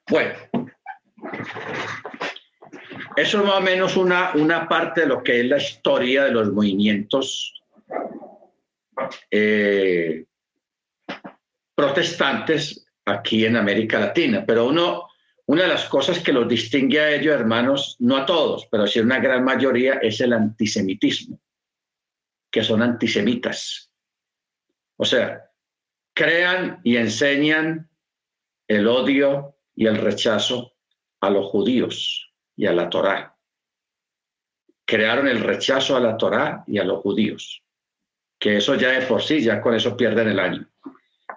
[0.09, 0.35] Bueno.
[3.16, 6.31] Eso es más o menos una, una parte de lo que es la historia de
[6.31, 7.62] los movimientos
[9.31, 10.24] eh,
[11.74, 14.44] protestantes aquí en América Latina.
[14.46, 15.09] Pero uno,
[15.46, 18.98] una de las cosas que los distingue a ellos, hermanos, no a todos, pero sí
[18.98, 21.38] a una gran mayoría, es el antisemitismo,
[22.53, 23.91] que son antisemitas.
[24.97, 25.51] O sea,
[26.15, 27.91] crean y enseñan
[28.69, 30.75] el odio y el rechazo
[31.21, 33.37] a los judíos y a la Torá.
[34.85, 37.65] Crearon el rechazo a la Torá y a los judíos,
[38.38, 40.69] que eso ya de por sí, ya con eso pierden el año.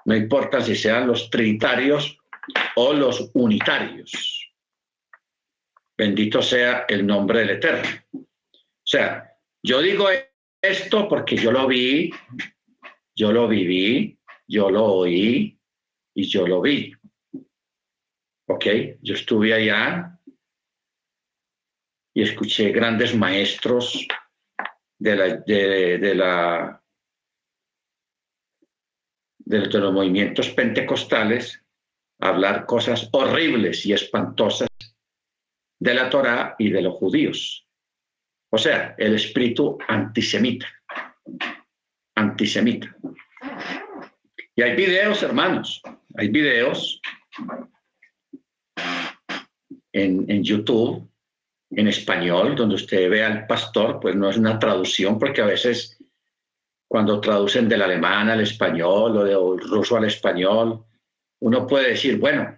[0.04, 2.17] No importa si sean los trinitarios
[2.75, 4.12] o los unitarios.
[5.97, 7.89] Bendito sea el nombre del Eterno.
[8.13, 9.32] O sea,
[9.63, 10.10] yo digo
[10.67, 12.12] esto porque yo lo vi,
[13.15, 15.60] yo lo viví, yo lo oí
[16.13, 16.93] y yo lo vi.
[18.47, 18.65] ¿Ok?
[19.01, 20.19] Yo estuve allá
[22.13, 24.08] y escuché grandes maestros
[24.97, 26.84] de la, de, la
[29.39, 31.62] de, los movimientos pentecostales
[32.19, 34.69] hablar cosas horribles y espantosas
[35.80, 37.64] de la Torá y de los judíos.
[38.49, 40.67] O sea, el espíritu antisemita.
[42.15, 42.95] Antisemita.
[44.55, 45.81] Y hay videos, hermanos,
[46.15, 47.01] hay videos
[49.91, 51.10] en, en YouTube,
[51.71, 55.97] en español, donde usted ve al pastor, pues no es una traducción, porque a veces
[56.88, 60.86] cuando traducen del alemán al español o del ruso al español,
[61.41, 62.58] uno puede decir, bueno,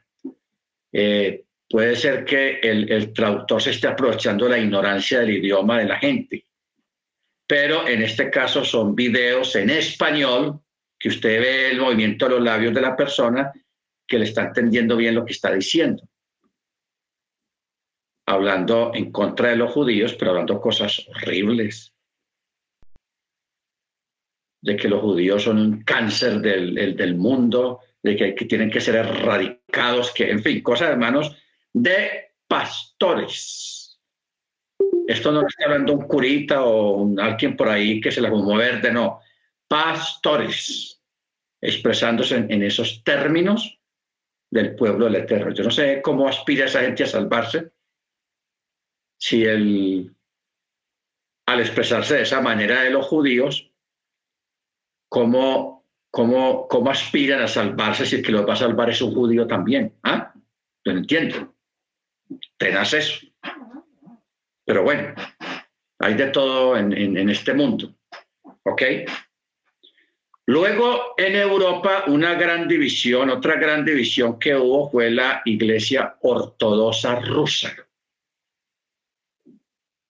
[0.91, 5.85] eh, puede ser que el, el, traductor se esté aprovechando la ignorancia del idioma de
[5.85, 6.45] la gente,
[7.47, 10.61] pero en este caso son videos en español
[10.99, 13.51] que usted ve el movimiento de los labios de la persona
[14.07, 16.03] que le está entendiendo bien lo que está diciendo.
[18.25, 21.93] Hablando en contra de los judíos, pero hablando cosas horribles.
[24.61, 28.95] De que los judíos son un cáncer del, mundo, de que, que, tienen que ser
[28.95, 31.37] erradicados, que, en fin, cosas, hermanos,
[31.73, 33.99] de pastores.
[35.07, 38.57] Esto no lo está hablando un curita o alguien por ahí que se la fumó
[38.57, 39.21] verde, no
[39.67, 41.01] pastores,
[41.61, 43.79] expresándose en, esos términos
[44.49, 45.53] del pueblo del Eterno.
[45.53, 47.71] Yo no sé cómo aspira esa gente a salvarse,
[49.19, 50.15] si el,
[51.47, 53.71] al expresarse de esa manera de los judíos,
[55.09, 59.13] cómo, cómo, cómo aspiran a salvarse si el que los va a salvar es un
[59.13, 59.93] judío también.
[60.03, 60.33] ¿Ah?
[60.85, 60.99] Yo no
[62.29, 62.47] entiendo.
[62.57, 63.27] Tenaz eso.
[64.65, 65.13] Pero bueno,
[65.99, 67.95] hay de todo en, este mundo.
[68.63, 68.81] ¿Ok?
[70.45, 77.19] Luego en Europa una gran división, otra gran división que hubo fue la Iglesia Ortodoxa
[77.19, 77.75] rusa.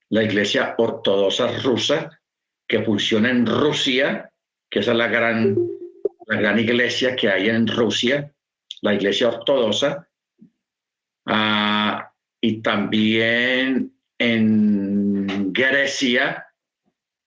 [0.09, 2.19] La Iglesia Ortodoxa rusa
[2.67, 4.31] que funciona en Rusia,
[4.69, 5.55] que es la gran,
[6.27, 8.31] la gran iglesia que hay en Rusia,
[8.81, 10.07] la Iglesia Ortodoxa,
[11.25, 11.86] ah,
[12.41, 16.45] y también en Grecia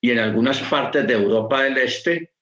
[0.00, 2.32] y en algunas partes de Europa del Este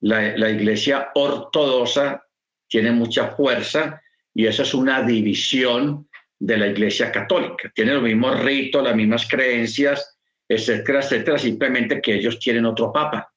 [0.00, 2.24] la, iglesia ortodoxa
[2.68, 4.00] tiene mucha fuerza
[4.34, 7.72] y esa es una división de la iglesia católica.
[7.74, 10.18] Tiene los mismos ritos, las mismas creencias,
[10.48, 13.32] etcétera, etcétera, simplemente que ellos tienen otro papa.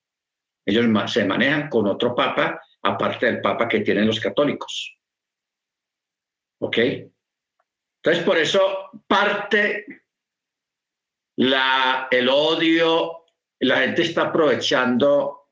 [0.66, 4.96] Ellos se manejan con otro papa, aparte del papa que tienen los católicos.
[6.60, 6.78] ¿Ok?
[8.04, 9.86] Entonces, por eso parte
[11.38, 13.26] el odio,
[13.60, 15.50] la gente está aprovechando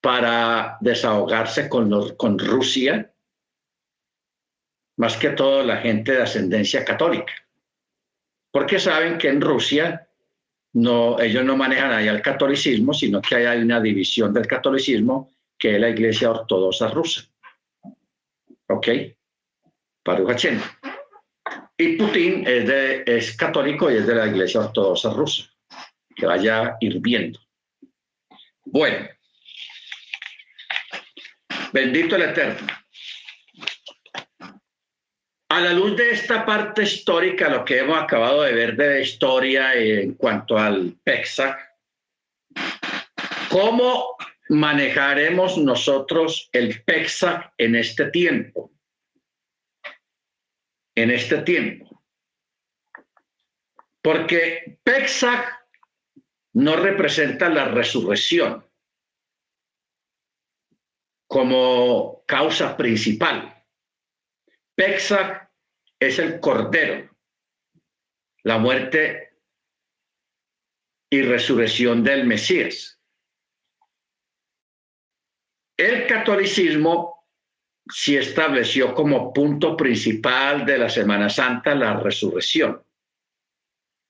[0.00, 3.12] para desahogarse con, Rusia,
[4.96, 7.32] más que todo la gente de ascendencia católica,
[8.50, 10.08] porque saben que en Rusia
[10.72, 15.74] no, ellos no manejan ahí el catolicismo, sino que hay una división del catolicismo que
[15.74, 17.22] es la Iglesia Ortodoxa rusa.
[18.68, 18.88] ¿Ok?
[20.04, 20.20] Para
[21.78, 25.44] Y Putin es, de, es católico y es de la Iglesia Ortodoxa rusa,
[26.14, 27.38] que vaya hirviendo.
[28.64, 29.08] Bueno,
[31.72, 32.66] Bendito el Eterno.
[35.50, 39.00] A la luz de esta parte histórica, lo que hemos acabado de ver de la
[39.00, 41.58] historia en cuanto al PEXAC,
[43.48, 44.16] ¿cómo
[44.50, 48.70] manejaremos nosotros el PEXAC en este tiempo?
[51.00, 52.02] En este tiempo.
[54.02, 55.68] Porque PEXAC
[56.54, 58.66] no representa la resurrección
[61.28, 63.64] como causa principal.
[64.74, 65.52] Pexac
[66.00, 67.16] es el cordero,
[68.42, 69.38] la muerte
[71.10, 73.00] y resurrección del Mesías.
[75.76, 77.17] El catolicismo
[77.92, 82.82] sí estableció como punto principal de la Semana Santa la resurrección.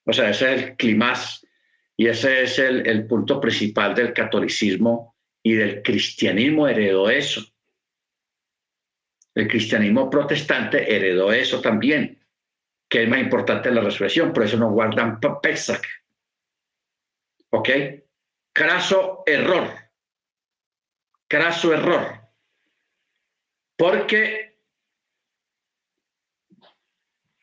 [0.05, 1.47] O sea, ese es el climás
[1.97, 7.45] y ese es el, punto principal del catolicismo y del cristianismo heredó eso.
[9.35, 12.18] El cristianismo protestante heredó eso también,
[12.89, 15.85] que es más importante la resurrección, por eso no guardan Pesach.
[17.51, 17.68] ¿Ok?
[18.53, 19.68] Craso error.
[21.29, 22.18] Craso error.
[23.79, 24.59] Porque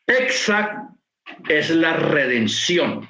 [0.04, 0.90] Pesach
[1.48, 3.08] es la redención.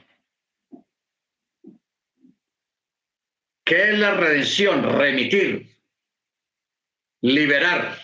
[3.65, 4.85] ¿Qué es la redención?
[4.97, 5.77] Remitir,
[7.21, 7.99] liberar,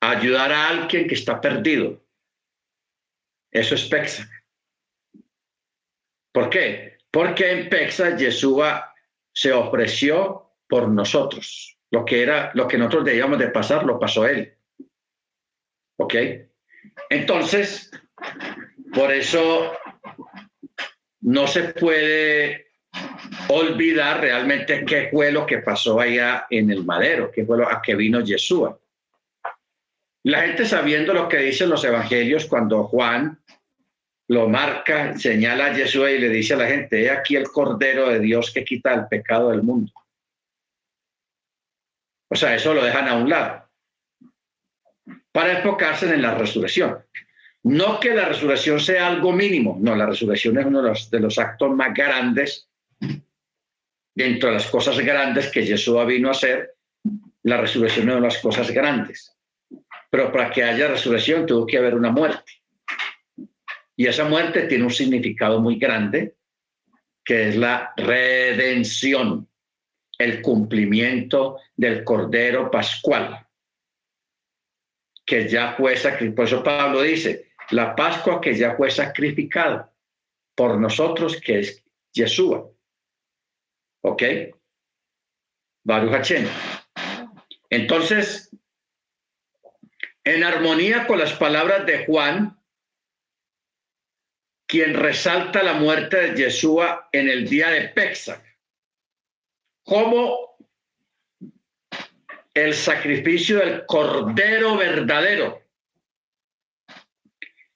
[0.00, 2.02] ayudar a alguien que está perdido.
[3.50, 4.30] Eso es Pesach.
[6.32, 6.96] ¿Por qué?
[7.10, 8.94] Porque en Pesach Yeshua
[9.30, 11.78] se ofreció por nosotros.
[11.92, 14.54] Lo que era, lo que nosotros debíamos de pasar, lo pasó él.
[15.98, 16.14] ¿Ok?
[17.10, 17.90] Entonces,
[18.92, 19.72] por eso
[21.20, 22.72] no se puede
[23.48, 27.80] olvidar realmente qué fue lo que pasó allá en el madero, qué fue lo a
[27.80, 28.78] que vino Yeshua.
[30.24, 33.38] La gente sabiendo lo que dicen los evangelios cuando Juan
[34.28, 38.08] lo marca, señala a Yeshua y le dice a la gente, he aquí el Cordero
[38.08, 39.92] de Dios que quita el pecado del mundo.
[42.32, 43.68] O sea, eso lo dejan a un lado
[45.32, 46.96] para enfocarse en la resurrección.
[47.64, 51.20] No que la resurrección sea algo mínimo, no, la resurrección es uno de los, de
[51.20, 52.70] los actos más grandes
[54.14, 56.74] dentro de las cosas grandes que Jesús vino a hacer,
[57.42, 59.36] la resurrección es una de las cosas grandes.
[60.10, 62.50] Pero para que haya resurrección tuvo que haber una muerte.
[63.94, 66.34] Y esa muerte tiene un significado muy grande,
[67.22, 69.48] que es la redención,
[70.22, 73.46] el cumplimiento del Cordero Pascual,
[75.24, 76.34] que ya fue sacrificado.
[76.36, 79.92] Por eso Pablo dice, la Pascua que ya fue sacrificada
[80.54, 82.70] por nosotros, que es Yeshua.
[84.02, 84.22] ¿Ok?
[85.84, 86.32] Baruch
[87.70, 88.50] Entonces,
[90.24, 92.58] en armonía con las palabras de Juan,
[94.66, 98.40] quien resalta la muerte de Yeshua en el día de Pesach,
[99.84, 100.56] como
[102.54, 105.62] el sacrificio del cordero verdadero,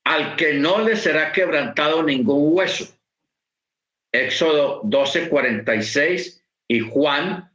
[0.05, 2.87] al que no le será quebrantado ningún hueso.
[4.13, 7.51] Éxodo 12, 46 y Juan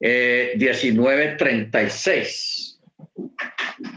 [0.00, 2.80] eh, 19, 36.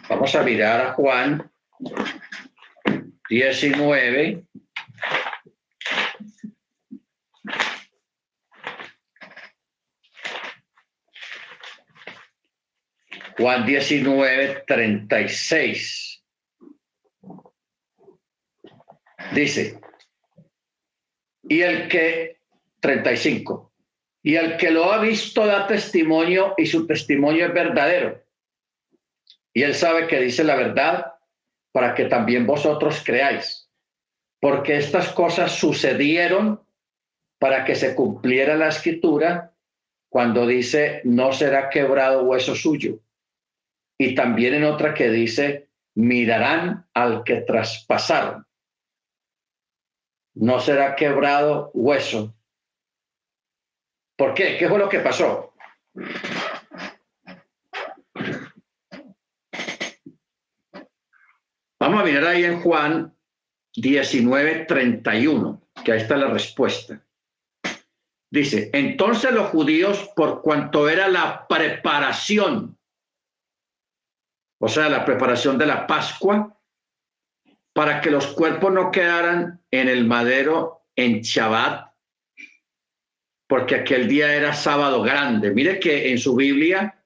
[0.09, 1.51] Vamos a mirar a Juan
[3.29, 4.43] 19.
[13.37, 16.23] Juan 19, 36.
[19.33, 19.79] Dice,
[21.43, 22.39] y el que,
[22.79, 23.71] 35,
[24.23, 28.23] y el que lo ha visto da testimonio y su testimonio es verdadero.
[29.53, 31.13] Y él sabe que dice la verdad
[31.71, 33.69] para que también vosotros creáis.
[34.39, 36.61] Porque estas cosas sucedieron
[37.39, 39.53] para que se cumpliera la escritura
[40.09, 42.99] cuando dice, no será quebrado hueso suyo.
[44.01, 48.45] Y también en otra que dice, mirarán al que traspasaron
[50.33, 52.33] no será quebrado hueso.
[54.17, 54.57] ¿Por qué?
[54.57, 55.53] ¿Qué fue lo que pasó?
[61.79, 63.15] Vamos a mirar ahí en Juan
[63.75, 67.03] 19, 31, que ahí está la respuesta.
[68.29, 72.77] Dice, entonces los judíos, por cuanto era la preparación,
[74.63, 76.55] o sea, la preparación de la Pascua,
[77.73, 81.91] para que los cuerpos no quedaran en el madero en Shabbat,
[83.47, 85.49] porque aquel día era sábado grande.
[85.49, 87.03] Mire que en su Biblia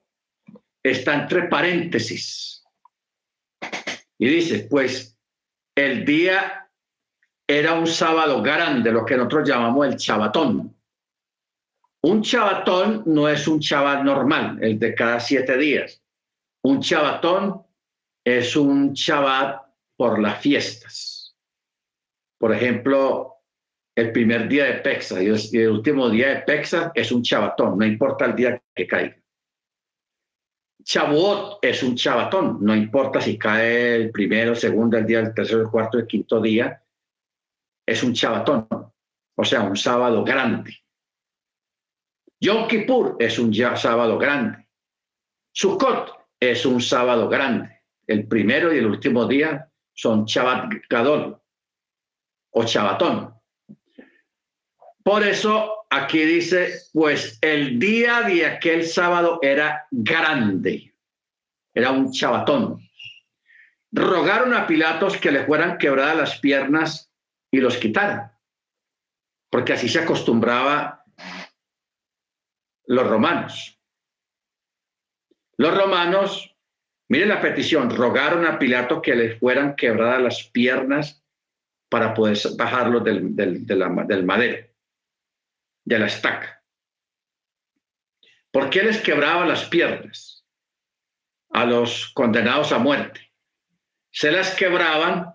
[0.82, 2.62] está entre paréntesis.
[4.18, 5.18] Y dice, pues
[5.74, 6.68] el día
[7.48, 10.76] era un sábado grande, lo que nosotros llamamos el chabatón.
[12.02, 16.02] Un chabatón no es un chabat normal, el de cada siete días.
[16.66, 17.64] Un chabatón
[18.24, 19.62] es un chabat
[19.96, 21.36] por las fiestas.
[22.40, 23.36] Por ejemplo,
[23.96, 27.86] el primer día de Pexa y el último día de Pexa es un chabatón, no
[27.86, 29.16] importa el día que caiga.
[30.82, 35.60] Chabuot es un chabatón, no importa si cae el primero, segundo, el día, el tercero,
[35.60, 36.82] el cuarto, el quinto día.
[37.86, 38.66] es un chabatón,
[39.36, 40.74] o sea, un sábado grande.
[42.40, 44.66] Yom Kippur es un sábado grande.
[45.52, 47.82] Sukkot es un sábado grande.
[48.06, 51.40] El primero y el último día son Shabbat Gadol
[52.50, 53.34] o Chabatón.
[55.02, 60.94] Por eso aquí dice, pues el día de aquel sábado era grande,
[61.72, 62.80] era un chabatón.
[63.92, 67.12] Rogaron a Pilatos que le fueran quebradas las piernas
[67.52, 68.36] y los quitara,
[69.48, 71.04] porque así se acostumbraba
[72.86, 73.75] los romanos.
[75.58, 76.54] Los romanos,
[77.08, 81.22] miren la petición, rogaron a Pilato que les fueran quebradas las piernas
[81.88, 84.66] para poder bajarlos del, del, madero,
[85.84, 86.62] de la estaca.
[88.50, 90.44] ¿Por qué les quebraba las piernas
[91.50, 93.32] a los condenados a muerte?
[94.10, 95.34] Se las quebraban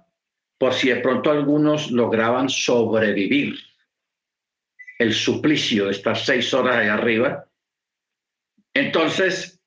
[0.58, 3.58] por si de pronto algunos lograban sobrevivir
[5.00, 7.48] el suplicio de estas seis horas ahí arriba.
[8.74, 9.61] Entonces,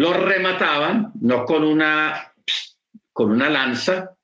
[0.00, 2.32] los remataban, no con una,
[3.12, 4.16] con una lanza,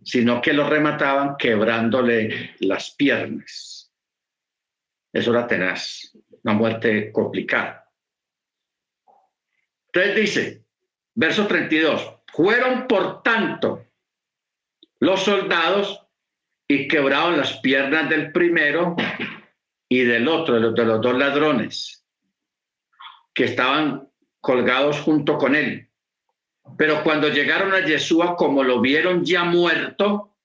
[0.00, 3.92] sino que los remataban quebrándole las piernas.
[5.12, 7.90] Eso era tenaz, una muerte complicada.
[9.92, 10.64] Entonces dice,
[11.16, 13.84] verso 32, fueron por tanto
[15.00, 16.00] los soldados
[16.68, 18.94] y quebraron las piernas del primero
[19.88, 22.06] y del otro, de los, de los dos ladrones
[23.34, 24.11] que estaban
[24.42, 25.88] colgados junto con él.
[26.76, 30.36] Pero cuando llegaron a Yeshua, como lo vieron ya muerto,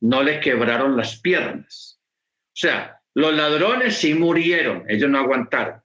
[0.00, 2.00] no le quebraron las piernas.
[2.48, 5.82] O sea, los ladrones sí murieron, ellos no aguantaron.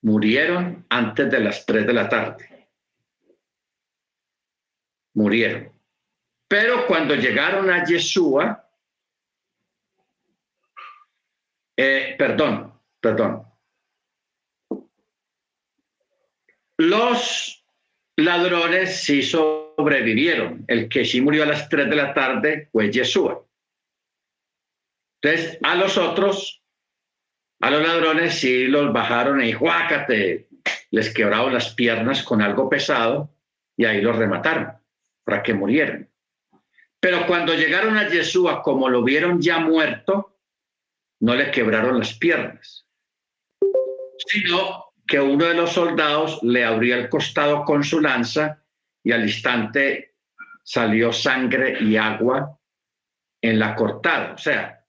[0.00, 2.68] Murieron antes de las tres de la tarde.
[5.14, 5.70] Murieron.
[6.48, 8.68] Pero cuando llegaron a Yeshua,
[11.76, 13.51] eh, perdón, perdón,
[16.82, 17.64] los
[18.16, 20.64] ladrones sí sobrevivieron.
[20.66, 23.44] El que sí murió a las 3 de la tarde fue Yeshua.
[25.20, 26.62] Entonces, a los otros,
[27.60, 30.48] a los ladrones sí los bajaron y juácate,
[30.90, 33.32] les quebraron las piernas con algo pesado
[33.76, 34.72] y ahí los remataron
[35.24, 36.10] para que murieran.
[36.98, 40.36] Pero cuando llegaron a Yeshua, como lo vieron ya muerto,
[41.20, 42.88] no le quebraron las piernas,
[44.26, 48.62] sino que uno de los soldados le abrió el costado con su lanza
[49.02, 50.14] y al instante
[50.62, 52.58] salió sangre y agua
[53.40, 54.34] en la cortada.
[54.34, 54.84] O sea,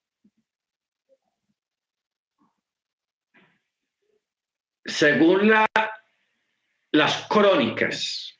[4.85, 5.65] según la,
[6.91, 8.39] las crónicas,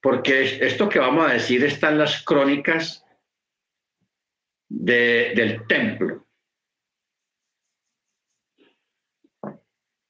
[0.00, 3.04] porque esto que vamos a decir está en las crónicas
[4.68, 6.26] del templo.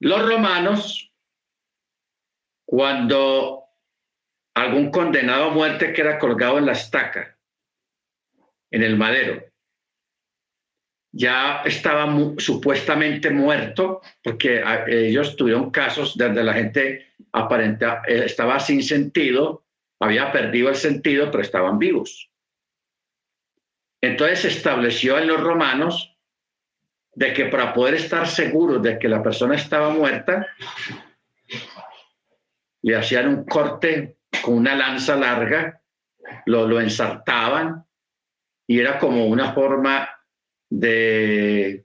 [0.02, 1.12] Los romanos,
[2.66, 3.64] cuando
[4.54, 7.38] algún condenado a muerte que era colgado en la estaca,
[8.72, 9.44] en el madero,
[11.12, 18.82] ya estaba supuestamente muerto, porque ellos tuvieron casos donde la gente aparenta, eh, estaba sin
[18.82, 19.62] sentido
[20.00, 22.28] había perdido el sentido, pero estaban vivos.
[24.00, 26.11] Entonces se estableció en los romanos
[27.14, 30.46] de que para poder estar seguros de que la persona estaba muerta,
[32.82, 35.80] le hacían un corte con una lanza larga,
[36.46, 37.84] lo, lo ensartaban
[38.66, 40.08] y era como una forma
[40.70, 41.84] de,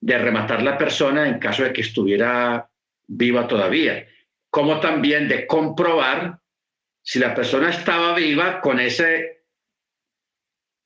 [0.00, 2.68] de rematar la persona en caso de que estuviera
[3.06, 4.06] viva todavía,
[4.50, 6.38] como también de comprobar
[7.02, 9.44] si la persona estaba viva con ese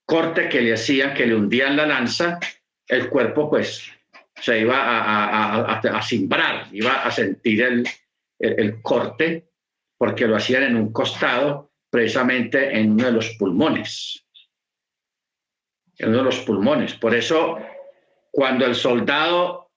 [0.05, 2.39] corte que le hacían, que le hundían la lanza,
[2.87, 3.91] el cuerpo pues
[4.35, 7.87] se iba a, a, simbrar, iba a sentir el,
[8.39, 9.49] el, corte,
[9.97, 14.25] porque lo hacían en un costado, precisamente en uno de los pulmones.
[15.97, 16.93] En uno de los pulmones.
[16.93, 17.57] Por eso,
[18.31, 19.71] cuando el soldado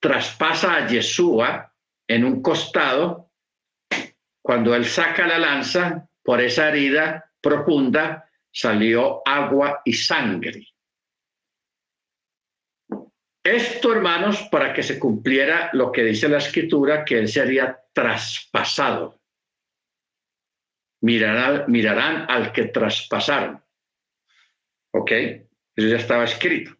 [0.00, 1.72] traspasa a Yeshua
[2.08, 3.30] en un costado,
[4.40, 10.66] cuando él saca la lanza, por esa herida profunda salió agua y sangre.
[13.46, 19.20] Esto, hermanos, para que se cumpliera lo que dice la escritura, que él sería traspasado.
[21.02, 23.62] Mirarán, al que traspasaron.
[24.90, 25.12] ¿Ok?
[25.12, 26.76] Eso ya estaba escrito.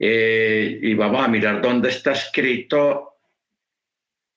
[0.00, 3.20] Eh, y vamos a mirar dónde está escrito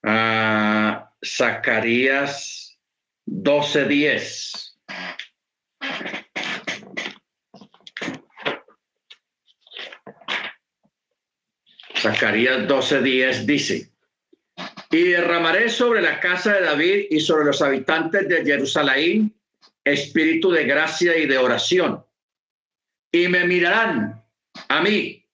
[0.03, 2.77] a Zacarías
[3.25, 4.77] 12:10.
[12.05, 13.89] Zacarías 12:10 dice,
[14.91, 19.33] y derramaré sobre la casa de David y sobre los habitantes de Jerusalén
[19.83, 22.03] espíritu de gracia y de oración.
[23.11, 24.23] Y me mirarán
[24.67, 25.25] a mí,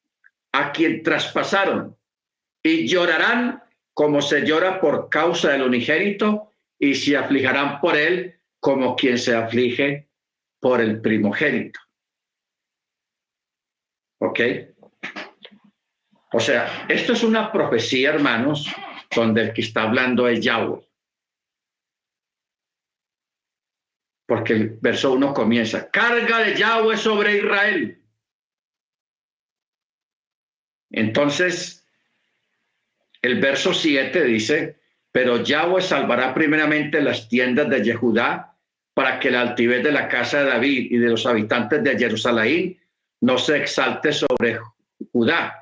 [0.53, 1.97] a quien traspasaron,
[2.63, 3.63] y llorarán
[3.93, 9.36] como se llora por causa del unigénito, y se aflijarán por él como quien se
[9.36, 10.09] aflige
[10.59, 11.80] por el primogénito.
[14.19, 14.39] ¿Ok?
[16.34, 18.67] O sea, esto es una profecía, hermanos,
[19.13, 20.79] donde el que está hablando es Yahweh.
[24.27, 28.01] Porque el verso 1 comienza, carga de Yahweh sobre Israel.
[30.89, 31.86] Entonces,
[33.21, 34.79] el verso 7 dice,
[35.11, 38.57] pero Yahweh salvará primeramente las tiendas de Yehudá
[38.93, 42.79] para que la altivez de la casa de David y de los habitantes de Jerusalén
[43.19, 44.59] no se exalte sobre
[45.11, 45.61] Judá.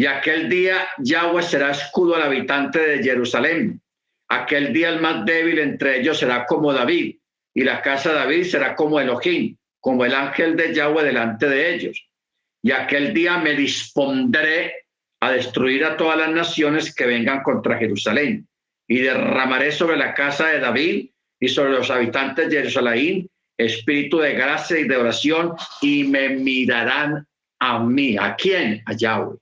[0.00, 3.82] Y aquel día Yahweh será escudo al habitante de Jerusalén.
[4.30, 7.16] Aquel día el más débil entre ellos será como David,
[7.52, 11.74] y la casa de David será como Elohim, como el ángel de Yahweh delante de
[11.74, 12.08] ellos.
[12.62, 14.86] Y aquel día me dispondré
[15.20, 18.48] a destruir a todas las naciones que vengan contra Jerusalén,
[18.88, 23.28] y derramaré sobre la casa de David y sobre los habitantes de Jerusalén
[23.58, 27.26] espíritu de gracia y de oración, y me mirarán
[27.58, 28.16] a mí.
[28.18, 28.82] ¿A quién?
[28.86, 29.36] A Yahweh.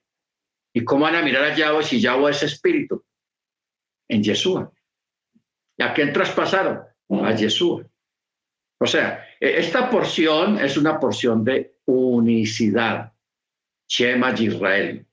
[0.72, 3.04] ¿Y cómo van a mirar a Yahweh si Yahweh es espíritu?
[4.08, 4.72] En Yeshua.
[5.76, 6.80] ¿Y a quién traspasaron?
[7.10, 7.84] A Yeshua.
[8.80, 13.12] O sea, e, esta porción es una porción de unicidad.
[13.88, 15.06] Shema Israel.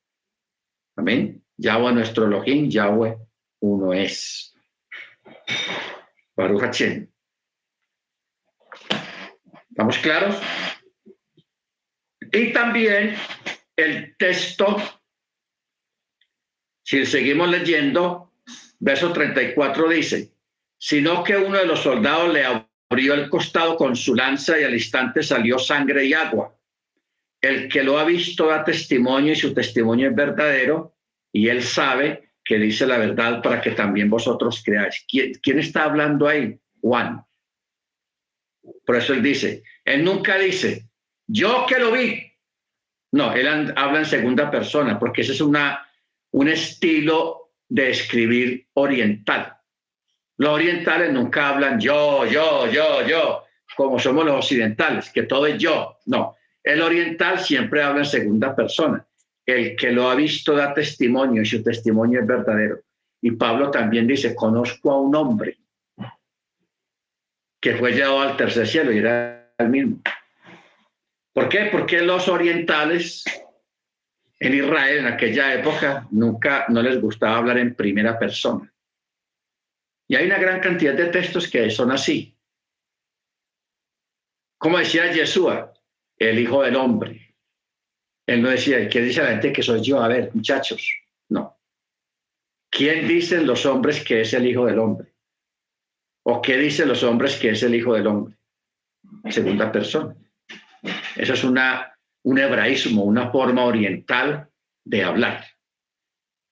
[0.98, 1.44] Amén.
[1.58, 3.18] Yahweh nuestro Elohim, Yahweh
[3.62, 4.54] uno es.
[6.36, 7.08] Baruch Hashem.
[9.70, 10.36] ¿Estamos claros?
[12.32, 13.16] Y también
[13.76, 14.78] el texto,
[16.86, 18.32] si seguimos leyendo,
[18.78, 20.32] verso 34 dice,
[20.78, 24.76] sino que uno de los soldados le abrió el costado con su lanza y al
[24.76, 26.56] instante salió sangre y agua.
[27.42, 30.96] El que lo ha visto da testimonio y su testimonio es verdadero
[31.34, 35.04] y él sabe que dice la verdad para que también vosotros creáis.
[35.08, 36.56] ¿Quién, está hablando ahí?
[36.82, 37.26] Juan.
[38.86, 40.88] Por eso él dice, él nunca dice,
[41.26, 42.32] yo que lo vi.
[43.12, 45.82] No, él habla en segunda persona, porque ese es una,
[46.36, 49.56] un estilo de escribir oriental.
[50.38, 53.44] Los orientales nunca hablan yo, yo, yo, yo,
[53.78, 55.98] como somos los occidentales, que todo es yo.
[56.08, 59.08] No, el oriental siempre habla en segunda persona.
[59.46, 62.82] El que lo ha visto da testimonio y su testimonio es verdadero.
[63.22, 65.58] Y Pablo también dice, conozco a un hombre
[67.62, 70.02] que fue llevado al tercer cielo y era el mismo.
[71.32, 71.70] ¿Por qué?
[71.72, 73.24] Porque los orientales
[74.40, 78.72] en Israel en aquella época nunca no les gustaba hablar en primera persona.
[80.08, 82.38] Y hay una gran cantidad de textos que son así.
[84.58, 85.74] Como decía Yeshua,
[86.18, 87.36] el Hijo del Hombre.
[88.28, 90.02] Él no decía, ¿qué dice la gente que soy yo?
[90.02, 90.90] A ver, muchachos,
[91.30, 91.58] no.
[92.70, 95.14] ¿Quién dicen los hombres que es el Hijo del Hombre?
[96.24, 98.36] ¿O qué dicen los hombres que es el Hijo del Hombre?
[99.30, 100.16] Segunda persona.
[101.16, 101.95] Eso es una,
[102.26, 104.50] un hebraísmo, una forma oriental
[104.84, 105.46] de hablar.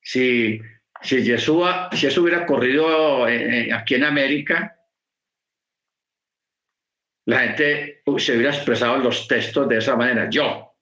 [0.02, 0.60] Si,
[1.02, 4.80] si, si eso hubiera corrido eh, eh, aquí en América,
[7.26, 10.30] la gente se hubiera expresado los textos de esa manera.
[10.30, 10.76] Yo,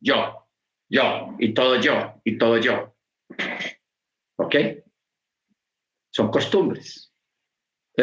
[0.00, 0.46] yo,
[0.88, 2.96] yo, y todo yo, y todo yo.
[4.36, 4.54] ¿Ok?
[6.10, 7.08] Son costumbres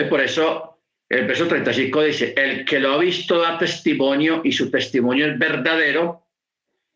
[0.04, 4.70] por eso el verso 35 dice, el que lo ha visto da testimonio y su
[4.70, 6.25] testimonio es verdadero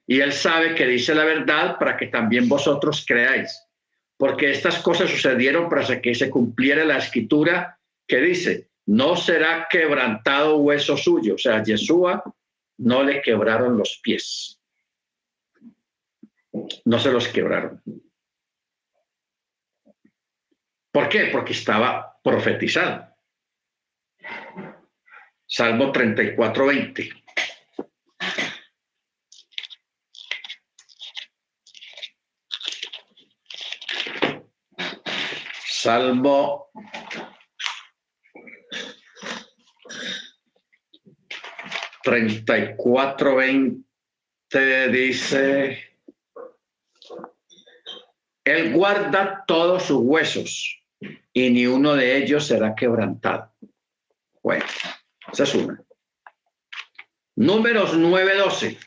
[0.09, 3.63] y él sabe que dice la verdad para que también vosotros creáis.
[4.17, 10.57] Porque estas cosas sucedieron para que se cumpliera la escritura que dice, no será quebrantado
[10.57, 11.35] hueso suyo.
[11.35, 12.23] O sea, Yeshua
[12.79, 14.59] no le quebraron los pies.
[16.85, 17.79] No se los quebraron.
[20.91, 21.25] ¿Por qué?
[21.31, 23.05] Porque estaba profetizado.
[25.45, 27.09] Salmo 34, 20.
[35.89, 36.69] Salmo
[42.03, 45.97] treinta y cuatro veinte dice,
[48.43, 50.79] Él guarda todos sus huesos
[51.33, 53.51] y ni uno de ellos será quebrantado.
[54.43, 54.65] Bueno,
[55.33, 55.83] esa es una.
[57.35, 58.77] Números 9.12.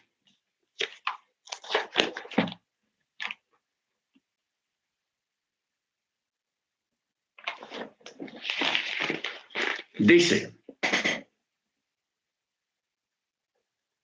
[10.02, 10.54] dice,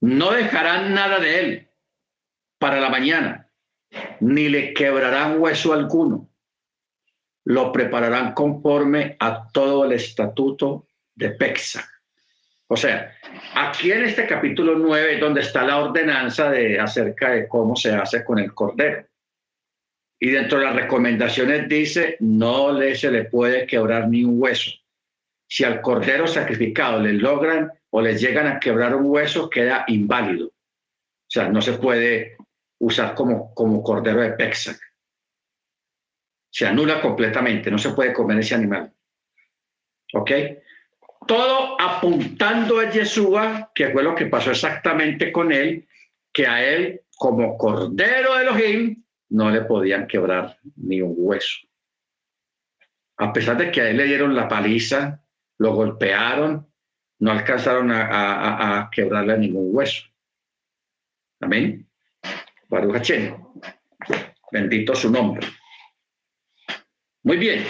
[0.01, 1.69] no dejarán nada de él
[2.59, 3.51] para la mañana,
[4.21, 6.29] ni le quebrarán hueso alguno.
[7.45, 11.89] Lo prepararán conforme a todo el estatuto de Pexa.
[12.69, 13.17] O sea,
[13.55, 17.95] aquí en este capítulo 9 es donde está la ordenanza de acerca de cómo se
[17.95, 19.07] hace con el cordero.
[20.21, 24.71] Y dentro de las recomendaciones dice, no le, se le puede quebrar ni un hueso.
[25.49, 30.49] Si al cordero sacrificado le logran o le llegan a quebrar un hueso, queda inválido.
[30.49, 32.37] O sea, no se puede
[32.79, 34.79] usar como, como cordero de Pexac.
[36.51, 38.93] Se anula completamente, no se puede comer ese animal.
[40.13, 40.31] ¿Ok?
[41.27, 45.87] Todo apuntando a Yeshua, que fue lo que pasó exactamente con él,
[46.33, 51.59] que a él, como cordero de Elohim, no le podían quebrar ni un hueso.
[53.19, 55.23] A pesar de que a él le dieron la paliza,
[55.59, 56.73] lo golpearon,
[57.21, 60.07] no alcanzaron a, quebrarle ningún hueso.
[61.41, 61.89] Amén.
[62.69, 63.11] Baruch
[64.51, 65.47] Bendito su nombre.
[67.23, 67.67] Muy bien.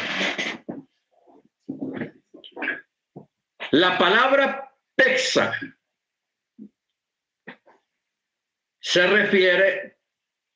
[3.72, 5.52] La palabra pexa
[8.80, 9.98] se refiere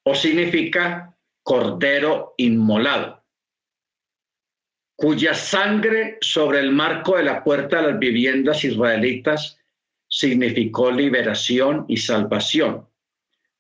[0.05, 3.22] o significa cordero inmolado,
[5.03, 9.59] cuya sangre sobre el marco de la puerta de las viviendas israelitas
[10.09, 12.87] significó liberación y salvación.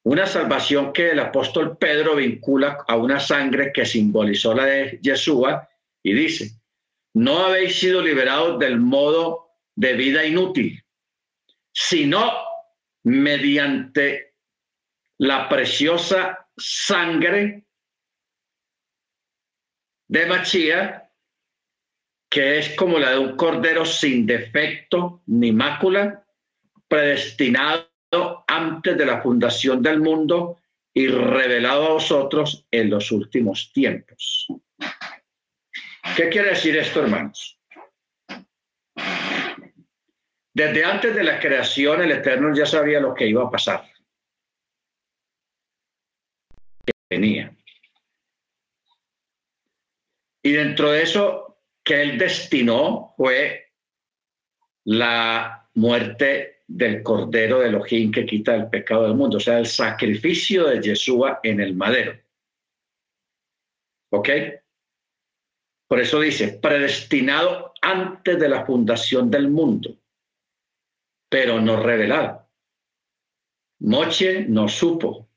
[0.04, 5.68] Una salvación que el apóstol Pedro vincula a una sangre que simbolizó la de Yeshua
[6.00, 6.52] y dice,
[7.14, 10.80] no habéis sido liberados del modo de vida inútil,
[11.72, 12.34] sino
[13.02, 14.36] mediante
[15.18, 17.64] la preciosa sangre
[20.06, 21.01] de Machía,
[22.32, 26.24] que es como la de un cordero sin defecto ni mácula,
[26.88, 27.84] predestinado
[28.46, 30.58] antes de la fundación del mundo
[30.94, 34.46] y revelado a vosotros en los últimos tiempos.
[36.16, 37.60] ¿Qué quiere decir esto, hermanos?
[40.54, 43.84] Desde antes de la creación, el Eterno ya sabía lo que iba a pasar.
[47.10, 47.54] tenía.
[50.42, 51.51] Y dentro de eso
[51.84, 53.72] que él destinó fue
[54.84, 59.66] la muerte del Cordero de Elohim que quita el pecado del mundo, o sea, el
[59.66, 62.18] sacrificio de Yeshua en el madero.
[64.10, 64.28] ¿Ok?
[65.88, 69.98] Por eso dice, predestinado antes de la fundación del mundo,
[71.28, 72.48] pero no revelado.
[73.80, 75.28] Moche no supo,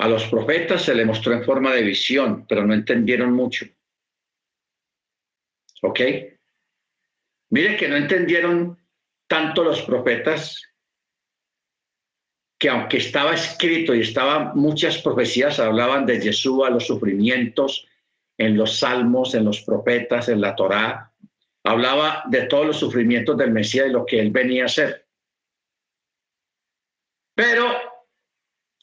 [0.00, 3.66] a los profetas se le mostró en forma de visión, pero no entendieron mucho.
[5.82, 6.00] ¿Ok?
[7.50, 8.78] Mire que no entendieron
[9.26, 10.62] tanto los profetas
[12.58, 17.88] que aunque estaba escrito y estaban muchas profecías, hablaban de Jesús, los sufrimientos,
[18.36, 21.10] en los salmos, en los profetas, en la Torá,
[21.64, 25.06] hablaba de todos los sufrimientos del Mesías y lo que él venía a hacer.
[27.34, 27.66] Pero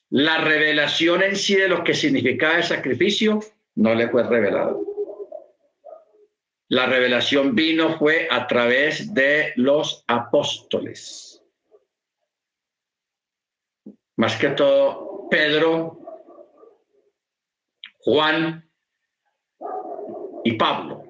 [0.10, 3.40] la revelación en sí de lo que significaba el sacrificio
[3.76, 4.87] no le fue revelado.
[6.70, 11.42] La revelación vino fue a través de los apóstoles.
[14.18, 16.00] Más que todo, Pedro,
[18.00, 18.70] Juan
[20.44, 21.04] y Pablo.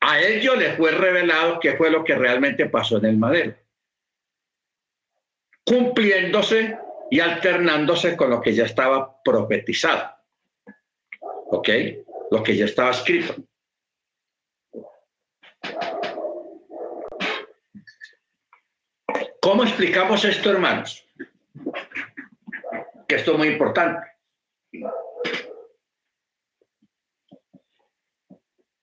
[0.00, 3.56] A ellos les fue revelado qué fue lo que realmente pasó en el madero,
[5.64, 6.78] cumpliéndose
[7.10, 10.08] y alternándose con lo que ya estaba profetizado.
[11.48, 11.68] ¿Ok?
[12.30, 13.34] Lo que ya estaba escrito.
[19.40, 21.06] ¿Cómo explicamos esto, hermanos?
[23.06, 24.06] Que esto es muy importante.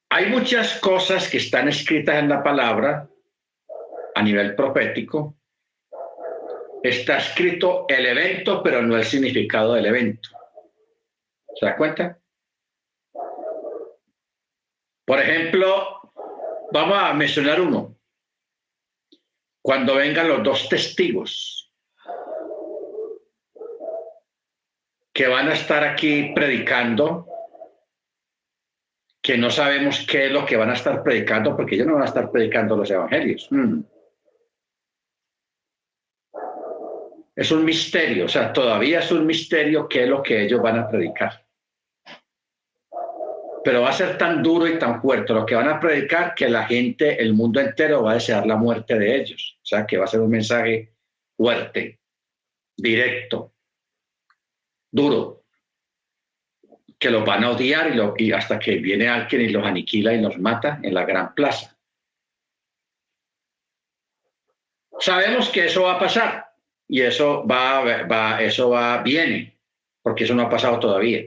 [0.09, 3.09] Hay muchas cosas que están escritas en la palabra
[4.15, 5.35] a nivel profético
[6.83, 10.29] está escrito el evento, pero no el significado del evento.
[11.55, 12.19] ¿Se da cuenta?
[15.05, 16.02] Por ejemplo,
[16.73, 17.95] vamos a mencionar uno.
[19.61, 21.71] Cuando vengan los dos testigos
[25.13, 27.27] que van a estar aquí predicando,
[29.21, 32.01] que no sabemos qué es lo que van a estar predicando, porque ellos no van
[32.01, 33.47] a estar predicando los evangelios.
[33.51, 33.81] Mm.
[37.35, 40.79] Es un misterio, o sea, todavía es un misterio qué es lo que ellos van
[40.79, 41.42] a predicar.
[43.63, 46.49] Pero va a ser tan duro y tan fuerte lo que van a predicar que
[46.49, 49.57] la gente, el mundo entero va a desear la muerte de ellos.
[49.61, 50.93] O sea, que va a ser un mensaje
[51.37, 51.99] fuerte,
[52.75, 53.53] directo,
[54.91, 55.45] duro,
[56.99, 60.21] que los van a odiar y, y hasta que viene alguien y los aniquila y
[60.21, 61.77] los mata en la gran plaza.
[64.99, 66.53] Sabemos que eso va a pasar
[66.87, 69.57] y eso va, va, eso va, viene,
[70.01, 71.23] porque eso no ha pasado todavía.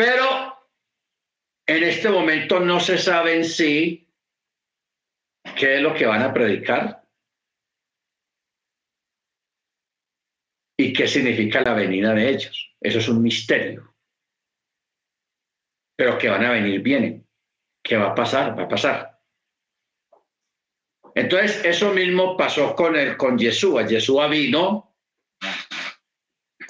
[0.00, 0.56] Pero
[1.66, 4.10] en este momento no se sabe en sí
[5.54, 7.06] qué es lo que van a predicar
[10.78, 12.74] y qué significa la venida de ellos.
[12.80, 13.94] Eso es un misterio.
[15.98, 17.28] Pero que van a venir, vienen.
[17.84, 18.58] ¿Qué va a pasar?
[18.58, 19.20] Va a pasar.
[21.14, 23.86] Entonces, eso mismo pasó con, el, con Yeshua.
[23.86, 24.89] Yeshua vino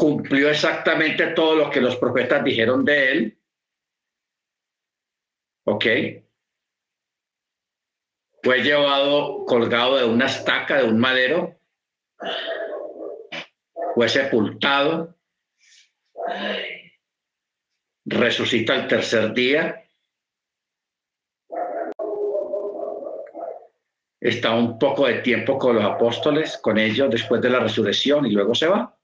[0.00, 3.38] cumplió exactamente todo lo que los profetas dijeron de él.
[5.66, 5.84] ¿Ok?
[8.42, 11.60] Fue llevado colgado de una estaca, de un madero.
[13.94, 15.18] Fue sepultado.
[18.06, 19.84] Resucita el tercer día.
[24.18, 28.30] Está un poco de tiempo con los apóstoles, con ellos después de la resurrección y
[28.30, 28.96] luego se va.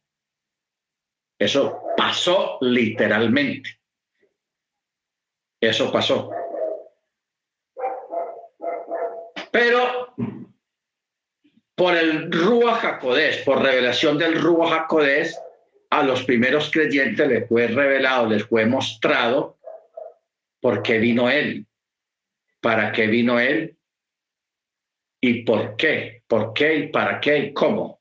[1.39, 3.79] Eso pasó literalmente.
[5.61, 6.31] Eso pasó.
[9.51, 10.15] Pero
[11.75, 15.35] por el Ruach HaKodesh, por revelación del Ruach HaKodesh,
[15.91, 19.59] a los primeros creyentes les fue revelado, les fue mostrado
[20.61, 21.67] por qué vino Él,
[22.61, 23.77] para qué vino Él
[25.21, 28.01] y por qué, por qué y para qué y cómo,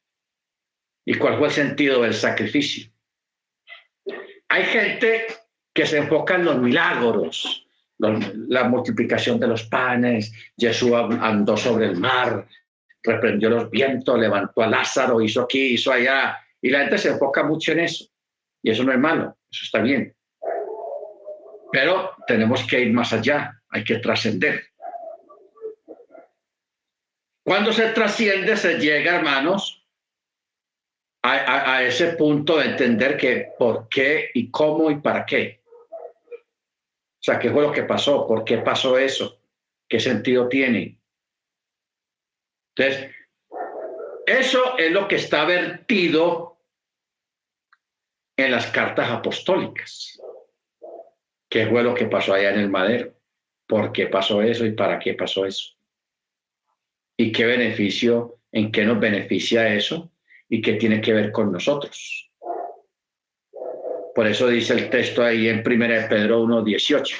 [1.05, 2.94] y cuál fue el sentido del sacrificio.
[4.49, 5.27] Hay gente
[5.73, 7.67] que se enfoca en los milagros,
[7.97, 12.47] la multiplicación de los panes, Jesús andó sobre el mar,
[13.03, 17.43] reprendió los vientos, levantó a Lázaro, hizo aquí, hizo allá, y la gente se enfoca
[17.43, 18.05] mucho en eso.
[18.61, 20.15] Y eso no es malo, eso está bien.
[21.71, 24.63] Pero tenemos que ir más allá, hay que trascender.
[27.43, 29.84] Cuando se trasciende, se llega, hermanos,
[31.25, 35.61] a, ese punto de entender que por qué y cómo y para qué.
[35.67, 38.27] O sea, ¿qué fue lo que pasó?
[38.27, 39.39] ¿Por qué pasó eso?
[39.89, 40.99] ¿Qué sentido tiene?
[42.75, 43.15] Entonces,
[44.27, 46.59] eso es lo que está vertido
[48.37, 50.21] en las cartas apostólicas.
[51.49, 53.13] ¿Qué fue lo que pasó allá en el madero?
[53.67, 55.75] ¿Por qué pasó eso y para qué pasó eso?
[57.17, 60.11] ¿Y qué beneficio, en qué nos beneficia eso?
[60.49, 62.31] Y que tiene que ver con nosotros.
[64.13, 65.65] Por eso dice el texto ahí en 1
[66.09, 67.15] Pedro 1.18.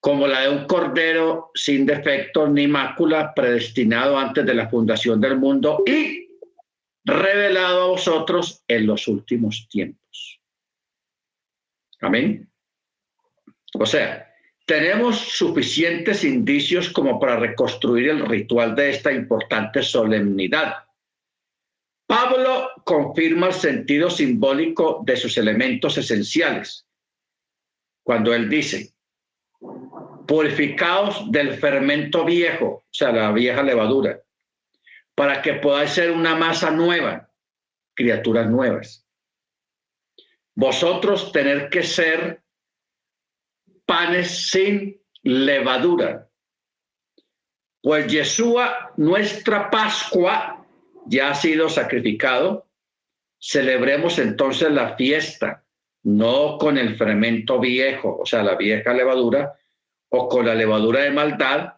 [0.00, 5.36] Como la de un cordero sin defecto ni mácula, predestinado antes de la fundación del
[5.36, 6.30] mundo y
[7.04, 10.40] revelado a vosotros en los últimos tiempos.
[12.00, 12.50] Amén.
[13.74, 14.32] O sea,
[14.64, 20.84] tenemos suficientes indicios como para reconstruir el ritual de esta importante solemnidad
[22.10, 26.84] Pablo confirma el sentido simbólico de sus elementos esenciales
[28.02, 28.92] cuando él dice,
[30.26, 34.20] purificaos del fermento viejo, o sea, la vieja levadura,
[35.14, 37.30] para que podáis ser una masa nueva,
[37.94, 39.06] criaturas nuevas.
[40.56, 42.42] Vosotros tener que ser
[43.86, 46.28] panes sin levadura.
[47.80, 50.59] Pues Yeshua, nuestra Pascua,
[51.06, 52.66] ya ha sido sacrificado,
[53.38, 55.64] celebremos entonces la fiesta,
[56.02, 59.54] no con el fermento viejo, o sea, la vieja levadura,
[60.10, 61.74] o con la levadura de maldad,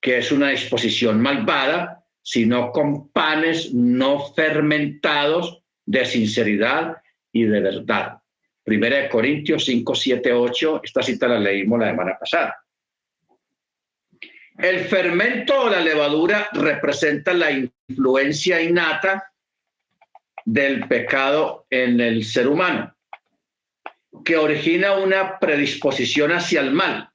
[0.00, 6.96] que es una disposición malvada, sino con panes no fermentados de sinceridad
[7.32, 8.18] y de verdad.
[8.62, 12.56] Primera de Corintios 5, 7, 8, esta cita la leímos la semana pasada.
[14.58, 19.32] El fermento o la levadura representa la influencia innata
[20.44, 22.92] del pecado en el ser humano,
[24.24, 27.08] que origina una predisposición hacia el mal,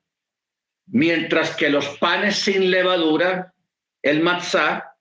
[0.88, 3.54] mientras que los panes sin levadura,
[4.02, 4.96] el matzah,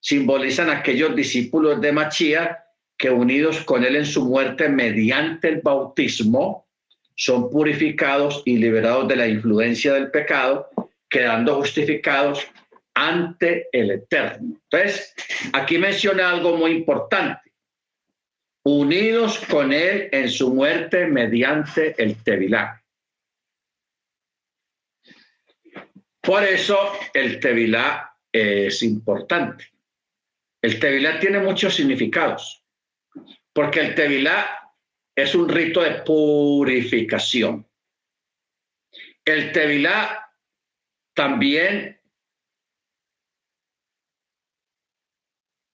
[0.00, 2.64] simbolizan aquellos discípulos de Machía
[2.96, 6.66] que unidos con él en su muerte mediante el bautismo,
[7.14, 10.70] son purificados y liberados de la influencia del pecado
[11.16, 12.46] quedando justificados
[12.92, 14.58] ante el Eterno.
[14.70, 15.14] Entonces,
[15.54, 17.40] aquí menciona algo muy importante.
[18.66, 22.82] unidos con él en su muerte mediante el Tevilá.
[26.20, 29.66] Por eso el Tevilá es importante.
[30.60, 32.64] El Tevilá tiene muchos significados,
[33.52, 34.74] porque el Tevilá
[35.14, 37.64] es un rito de purificación.
[39.24, 40.25] El Tevilá
[41.16, 41.98] también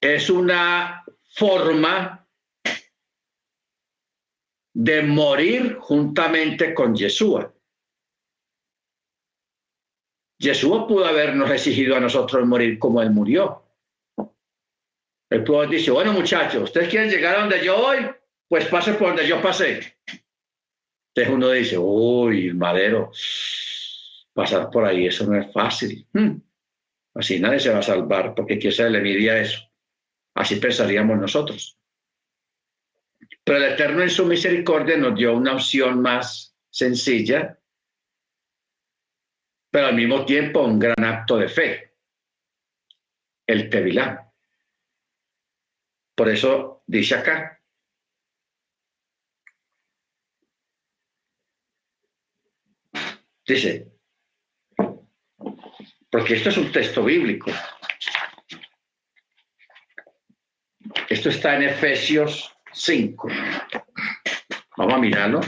[0.01, 2.29] es una forma
[4.73, 7.53] de morir juntamente con Yeshua.
[10.39, 13.65] Yeshua pudo habernos exigido a nosotros morir como Él murió.
[15.29, 18.09] El pueblo dice, bueno muchachos, ¿ustedes quieren llegar a donde yo voy?
[18.49, 19.97] Pues pase por donde yo pasé.
[21.15, 23.11] Entonces uno dice, uy, madero,
[24.33, 26.07] pasar por ahí, eso no es fácil.
[26.13, 26.41] Hmm.
[27.15, 29.61] Así nadie se va a salvar, porque quién se le envidia eso.
[30.35, 31.79] Así pensaríamos nosotros.
[33.45, 37.59] Pero el Eterno en su misericordia nos dio una opción más sencilla,
[39.71, 41.95] pero al mismo tiempo un gran acto de fe,
[43.47, 44.33] el Tevilá.
[46.15, 47.61] Por eso dice acá,
[53.47, 53.92] dice,
[56.13, 57.51] porque esto es un texto bíblico.
[61.09, 63.29] Esto está en Efesios 5.
[64.77, 65.41] Vamos a mirarlo.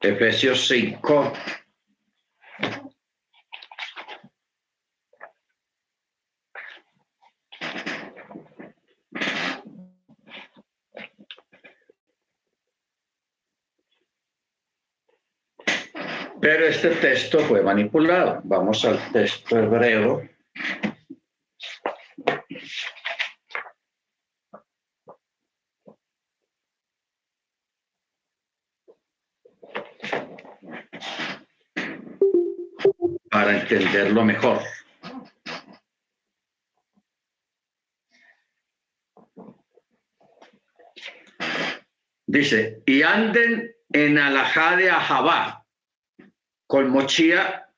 [0.00, 1.32] Efesios 5.
[16.46, 18.42] Pero este texto fue manipulado.
[18.44, 20.28] Vamos al texto hebreo.
[33.30, 34.60] Para entenderlo mejor.
[42.26, 45.65] Dice, y anden en alajá de Ahabá,
[46.66, 47.70] con Mochía,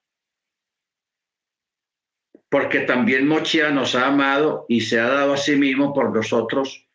[2.49, 6.89] porque también Mochía nos ha amado y se ha dado a sí mismo por nosotros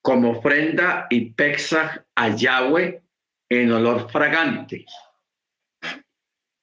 [0.00, 3.02] como ofrenda y pexa a Yahweh
[3.48, 4.84] en olor fragante.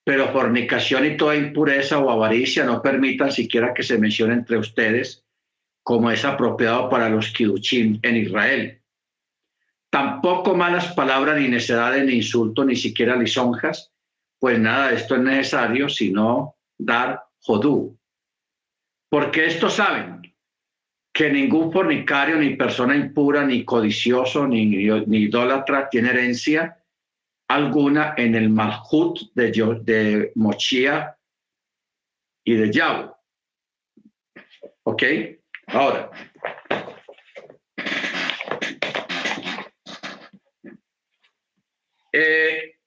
[0.03, 5.25] Pero fornicación y toda impureza o avaricia no permitan siquiera que se mencione entre ustedes
[5.83, 8.81] como es apropiado para los kiduchim en Israel.
[9.89, 13.90] Tampoco malas palabras, ni necedades, ni insultos, ni siquiera lisonjas,
[14.41, 17.95] pues nada, esto es necesario, sino dar jodú.
[19.07, 20.33] Porque estos saben
[21.13, 26.75] que ningún fornicario, ni persona impura, ni codicioso, ni, ni idólatra tiene herencia
[27.49, 29.51] alguna en el Malhut de,
[29.83, 31.15] de Mochía
[32.43, 33.11] y de Yahweh.
[34.81, 35.03] ¿Ok?
[35.67, 36.09] Ahora,
[42.11, 42.80] eh,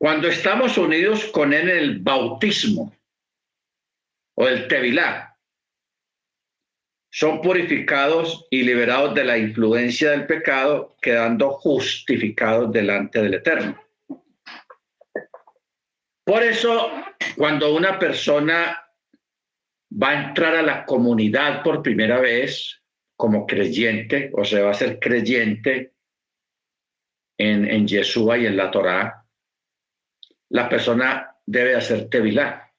[0.00, 2.96] Cuando estamos unidos con Él en el bautismo
[4.34, 5.36] o el tevilá,
[7.12, 13.78] son purificados y liberados de la influencia del pecado, quedando justificados delante del Eterno.
[16.24, 16.90] Por eso,
[17.36, 18.82] cuando una persona
[20.02, 22.80] va a entrar a la comunidad por primera vez
[23.18, 25.92] como creyente, o se va a ser creyente
[27.38, 29.19] en, en Yeshua y en la Torá,
[30.50, 32.70] la persona debe hacer tevilá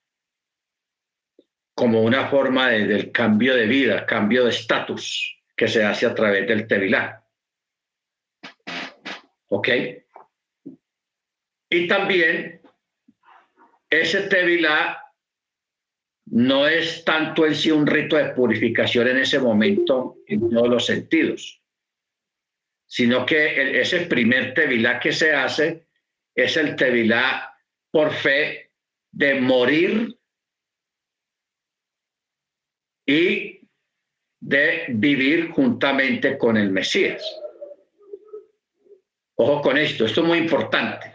[1.74, 6.46] como una forma del cambio de vida, cambio de estatus que se hace a través
[6.46, 7.24] del tevilá.
[9.48, 9.68] ¿Ok?
[11.70, 12.60] Y también
[13.88, 15.02] ese tevilá
[16.26, 20.86] no es tanto en sí un rito de purificación en ese momento en todos los
[20.86, 21.62] sentidos,
[22.86, 25.86] sino que ese primer tevilá que se hace
[26.34, 27.51] es el tevilá
[27.92, 28.72] por fe
[29.12, 30.18] de morir
[33.06, 33.60] y
[34.40, 37.22] de vivir juntamente con el Mesías.
[39.36, 41.14] Ojo con esto, esto es muy importante.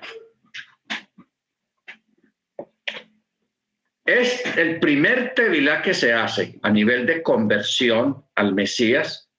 [4.05, 9.29] Es el primer tevilá que se hace a nivel de conversión al Mesías,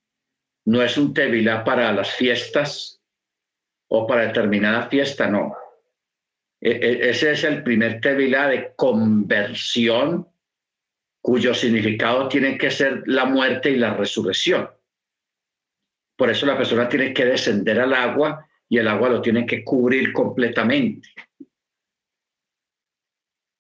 [0.66, 3.00] no es un tevilá para las fiestas
[3.88, 5.56] o para determinada fiesta, no.
[6.60, 10.26] E, e, ese es el primer tevilá de conversión
[11.20, 14.68] cuyo significado tiene que ser la muerte y la resurrección.
[16.16, 19.62] Por eso la persona tiene que descender al agua y el agua lo tiene que
[19.62, 21.08] cubrir completamente.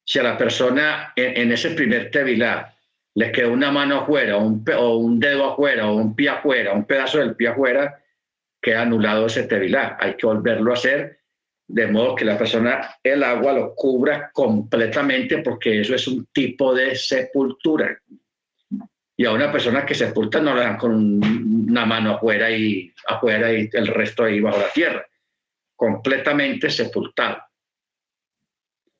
[0.04, 2.74] Si a la persona en, ese primer tevilá
[3.14, 6.84] le queda una mano afuera, un, o un dedo afuera, o un pie afuera, un
[6.84, 8.02] pedazo del pie afuera,
[8.60, 9.96] queda anulado ese tevilá.
[10.00, 11.20] Hay que volverlo a hacer
[11.68, 16.74] de modo que la persona, el agua lo cubra completamente, porque eso es un tipo
[16.74, 17.96] de sepultura.
[19.16, 20.94] Y a una persona que sepulta no la dan con
[21.70, 25.06] una mano afuera y afuera y el resto ahí bajo la tierra.
[25.76, 27.38] Completamente sepultado.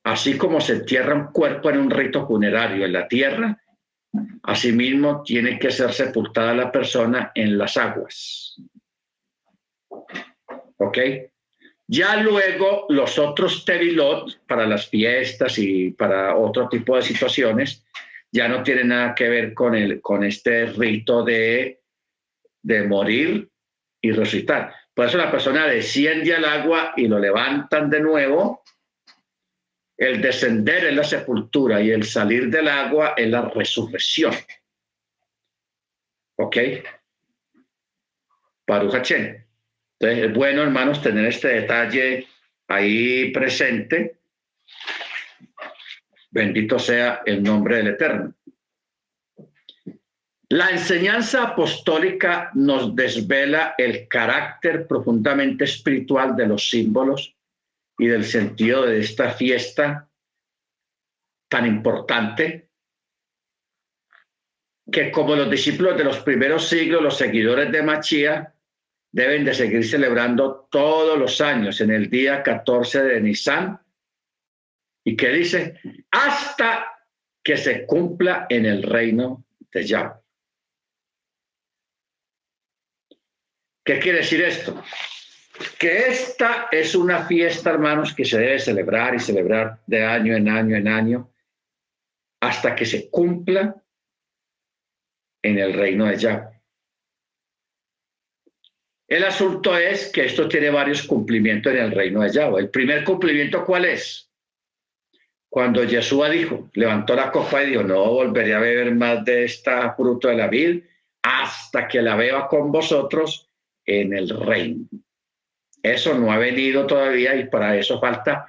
[0.04, 3.58] Así como se entierra un cuerpo en un rito funerario en la tierra,
[4.42, 8.56] Asimismo, tiene que ser sepultada la persona en las aguas.
[10.78, 10.98] ¿Ok?
[11.90, 17.82] Ya luego los otros tevilot para las fiestas y para otro tipo de situaciones
[18.30, 21.80] ya no tienen nada que ver con, el, con este rito de,
[22.62, 23.50] de morir
[24.02, 24.74] y resucitar.
[24.92, 28.62] Por eso la persona desciende al agua y lo levantan de nuevo
[29.96, 34.34] el descender en la sepultura y el salir del agua en la resurrección.
[36.36, 36.56] ¿Ok?
[38.66, 38.94] Baruch
[40.00, 42.26] Entonces, es bueno, hermanos, tener este detalle
[42.68, 44.16] ahí presente.
[46.30, 48.34] Bendito sea el nombre del Eterno.
[50.50, 57.34] La enseñanza apostólica nos desvela el carácter profundamente espiritual de los símbolos
[57.98, 60.08] y del sentido de esta fiesta
[61.48, 62.68] tan importante
[64.90, 68.54] que como los discípulos de los primeros siglos, los seguidores de Machía,
[69.10, 73.80] deben de seguir celebrando todos los años en el día 14 de Nisan
[75.04, 75.80] y que dice
[76.10, 76.92] hasta
[77.42, 80.20] que se cumpla en el reino de Yahweh.
[83.84, 84.82] ¿Qué quiere decir esto?
[85.78, 90.48] que esta es una fiesta, hermanos, que se debe celebrar y celebrar de año en
[90.48, 91.32] año en año
[92.40, 93.82] hasta que se cumpla
[95.42, 96.57] en el reino de Yahweh.
[99.08, 102.60] El asunto es que esto tiene varios cumplimientos en el reino de Yahweh.
[102.60, 104.30] El primer cumplimiento, ¿cuál es?
[105.48, 109.94] Cuando Yeshua dijo, levantó la copa y dijo, no volveré a beber más de esta
[109.94, 110.82] fruto de la vid
[111.22, 113.48] hasta que la beba con vosotros
[113.86, 114.86] en el reino.
[115.82, 118.46] Eso no ha venido todavía y para eso falta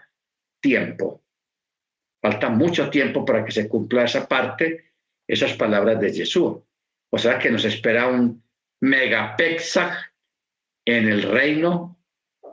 [0.59, 1.23] tiempo.
[2.21, 4.91] Falta mucho tiempo para que se cumpla esa parte,
[5.25, 6.57] esas palabras de Jesús.
[7.09, 8.43] O sea que nos espera un
[8.81, 10.08] megapexaj
[10.97, 11.97] en el reino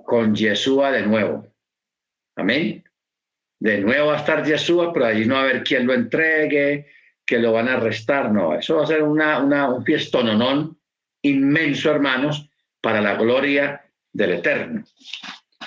[0.05, 1.47] con Yeshua de nuevo.
[2.37, 2.85] Amén.
[3.59, 6.87] De nuevo va a estar Yeshua, pero allí no va a haber quien lo entregue,
[7.25, 8.31] que lo van a arrestar.
[8.31, 10.79] No, eso va a ser una, una, un fiestononón
[11.23, 12.49] inmenso, hermanos,
[12.81, 14.85] para la gloria del Eterno.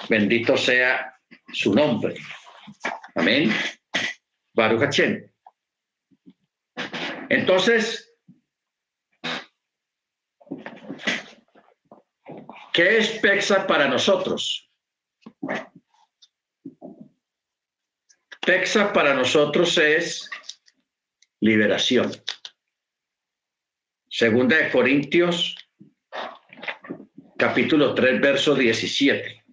[0.07, 1.13] Bendito sea
[1.51, 2.15] su nombre.
[3.15, 3.51] Amén.
[4.53, 4.99] Baruch
[7.29, 8.08] Entonces,
[12.73, 14.69] ¿qué es Pexa para nosotros?
[18.45, 20.29] Pexa para nosotros es
[21.39, 22.11] liberación.
[24.09, 25.55] Segunda de Corintios
[27.39, 29.43] capítulo 3, verso 17.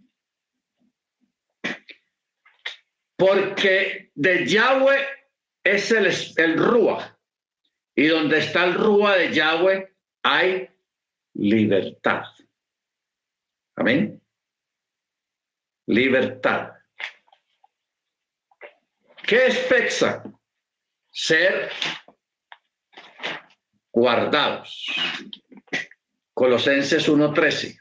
[3.17, 5.07] Porque de Yahweh
[5.63, 7.19] es el, el Rúa,
[7.95, 10.69] y donde está el Rúa de Yahweh hay
[11.35, 12.25] libertad.
[13.77, 14.23] Amén.
[15.87, 16.73] Libertad.
[19.27, 20.23] ¿Qué es Pexa?
[21.11, 21.71] Ser
[23.93, 24.95] guardados.
[26.33, 27.81] Colosenses 1:13.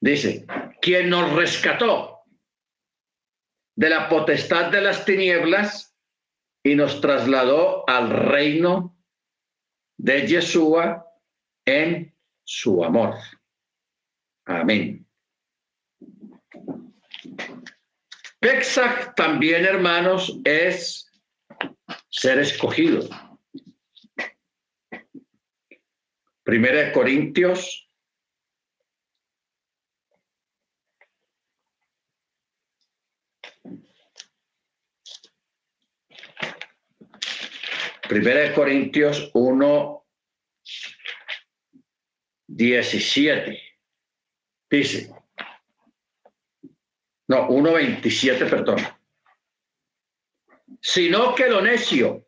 [0.00, 0.46] Dice,
[0.80, 2.24] quien nos rescató
[3.76, 5.96] de la potestad de las tinieblas
[6.62, 8.96] y nos trasladó al reino
[9.96, 11.06] de Yeshua
[11.64, 13.14] en su amor.
[14.44, 15.06] Amén.
[18.40, 21.08] Pesach también, hermanos, es
[22.08, 23.08] ser escogido.
[26.42, 27.88] Primera de Corintios.
[38.08, 40.06] Primera de Corintios 1,
[42.48, 43.71] 17.
[44.72, 45.14] Dice,
[47.28, 48.78] no, 1.27, perdón.
[50.80, 52.24] Sino que lo necio.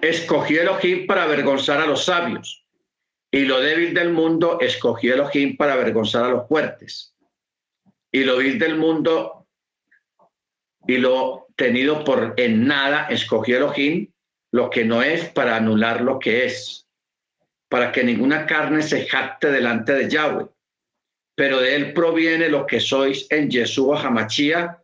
[0.00, 2.64] Escogió Elohim para avergonzar a los sabios,
[3.32, 7.16] y lo débil del mundo escogió Elohim para avergonzar a los fuertes,
[8.12, 9.48] y lo vil del mundo
[10.86, 14.12] y lo tenido por en nada escogió Elohim
[14.52, 16.82] lo que no es para anular lo que es,
[17.72, 20.46] para que ninguna carne se jacte delante de Yahweh.
[21.34, 24.78] Pero de él proviene lo que sois en Yeshua Hamachía,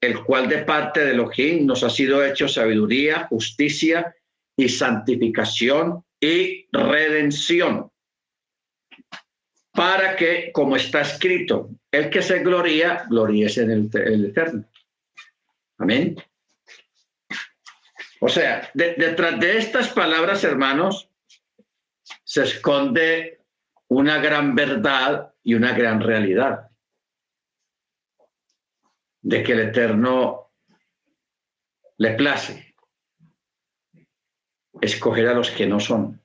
[0.00, 4.14] el cual de parte de Elohim nos ha sido hecho sabiduría, justicia
[4.56, 7.90] y santificación y redención.
[9.72, 14.64] Para que, como está escrito, el que se gloría, gloríese en el, Eterno.
[15.78, 16.14] Amén.
[18.20, 21.08] O sea, detrás de estas palabras, hermanos,
[22.28, 23.40] se esconde
[23.88, 26.68] una gran verdad y una gran realidad.
[29.22, 30.52] De que el Eterno
[31.96, 32.76] le place
[34.78, 36.22] escoger a los que no son,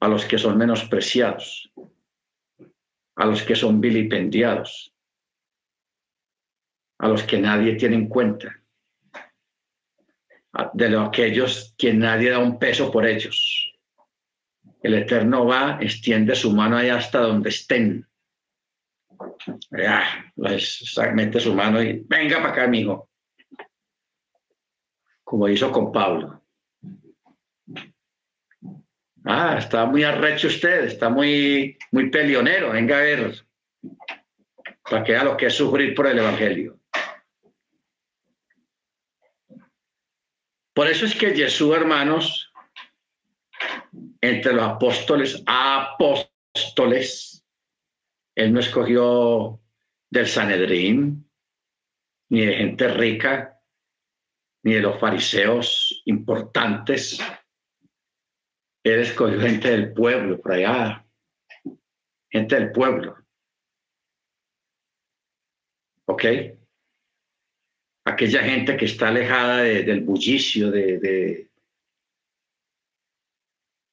[0.00, 1.70] a los que son menospreciados,
[3.16, 4.96] a los que son vilipendiados,
[6.98, 8.59] a los que nadie tiene en cuenta,
[10.72, 13.72] de los aquellos que nadie da un peso por ellos.
[14.82, 18.06] El Eterno va, extiende su mano allá hasta donde estén.
[19.70, 20.32] Ya,
[21.14, 23.10] mete su mano y venga para acá, amigo
[25.30, 26.42] como hizo con Pablo.
[29.24, 32.72] Ah, está muy arrecho usted, está muy, muy pelionero.
[32.72, 33.34] Venga a ver,
[34.90, 36.79] para que vea lo que es sufrir por el Evangelio.
[40.80, 42.50] Por eso es que Jesús, hermanos,
[44.22, 47.44] entre los apóstoles, apóstoles,
[48.34, 49.60] él no escogió
[50.08, 51.30] del Sanedrín,
[52.30, 53.60] ni de gente rica,
[54.62, 57.20] ni de los fariseos importantes.
[58.82, 61.06] Él escogió gente del pueblo, por allá,
[62.30, 63.18] gente del pueblo.
[66.06, 66.24] ¿Ok?
[68.20, 71.50] Aquella gente que está alejada del bullicio, de, de,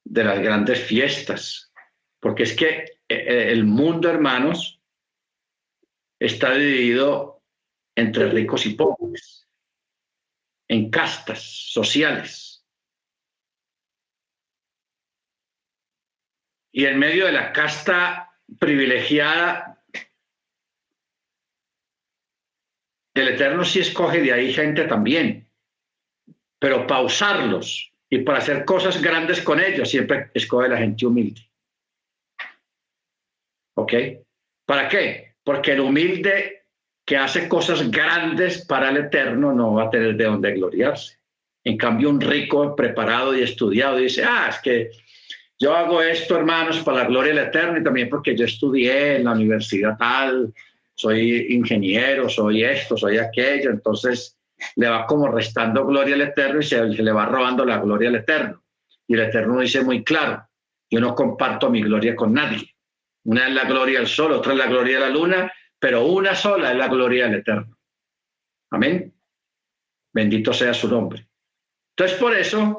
[0.03, 1.71] de las grandes fiestas.
[2.19, 4.81] Porque es que eh, eh, el mundo, hermanos,
[6.19, 7.41] está dividido
[7.95, 9.47] entre ricos y pobres
[10.67, 11.41] en castas
[11.71, 12.65] sociales.
[16.73, 19.76] Y en medio de la casta privilegiada,
[23.21, 25.47] el Eterno sí escoge de ahí gente también,
[26.59, 31.41] pero para usarlos y para hacer cosas grandes con ellos, siempre escoge la gente humilde.
[33.75, 33.93] ¿Ok?
[34.65, 35.35] ¿Para qué?
[35.43, 36.65] Porque el humilde
[37.05, 41.17] que hace cosas grandes para el eterno no va a tener de dónde gloriarse.
[41.63, 44.91] En cambio, un rico, preparado y estudiado dice, ah, es que
[45.59, 49.23] yo hago esto, hermanos, para la gloria del eterno y también porque yo estudié en
[49.23, 50.53] la universidad tal,
[50.97, 54.37] soy ingeniero, soy esto, soy aquello, entonces
[54.75, 58.15] le va como restando gloria al eterno y se, le va robando la gloria al
[58.15, 58.63] eterno.
[59.07, 60.45] Y el eterno dice muy claro,
[60.89, 62.75] yo no comparto mi gloria con nadie.
[63.25, 66.35] Una es la gloria del sol, otra es la gloria de la luna pero una
[66.35, 67.77] sola es la gloria del Eterno.
[68.71, 69.13] Amén.
[70.13, 71.27] Bendito sea su nombre.
[71.95, 72.75] Entonces, por eso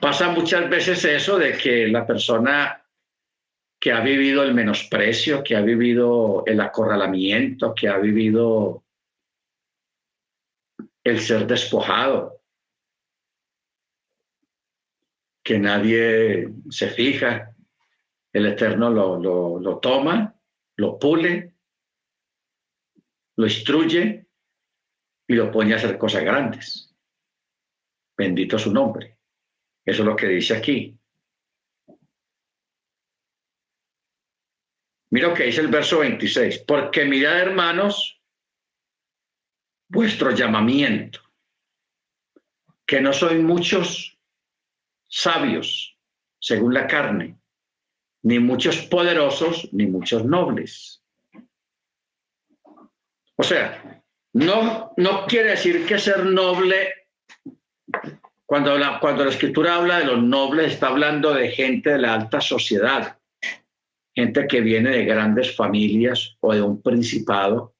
[0.00, 2.79] pasa muchas veces eso de que la persona
[3.80, 8.84] que ha vivido el menosprecio, que ha vivido el acorralamiento, que ha vivido
[11.02, 12.42] el ser despojado,
[15.42, 17.56] que nadie se fija,
[18.32, 20.34] el Eterno lo, lo, lo toma,
[20.76, 21.54] lo pule
[23.40, 24.26] lo instruye
[25.26, 26.94] y lo pone a hacer cosas grandes.
[28.14, 29.16] Bendito su nombre.
[29.82, 30.99] Eso es lo que dice aquí.
[35.10, 36.60] Mira lo que dice el verso 26.
[36.60, 38.20] Porque mirad, hermanos,
[39.88, 41.20] vuestro llamamiento,
[42.86, 44.18] que no soy muchos
[45.08, 45.98] sabios
[46.38, 47.38] según la carne,
[48.22, 51.00] ni muchos poderosos, ni muchos nobles
[53.40, 54.02] o sea,
[54.34, 57.06] no, no quiere decir que ser noble,
[58.44, 62.12] cuando la, cuando la escritura habla de los nobles, está hablando de gente de la
[62.12, 63.18] alta sociedad,
[64.20, 67.74] gente que viene de grandes familias o de un principado,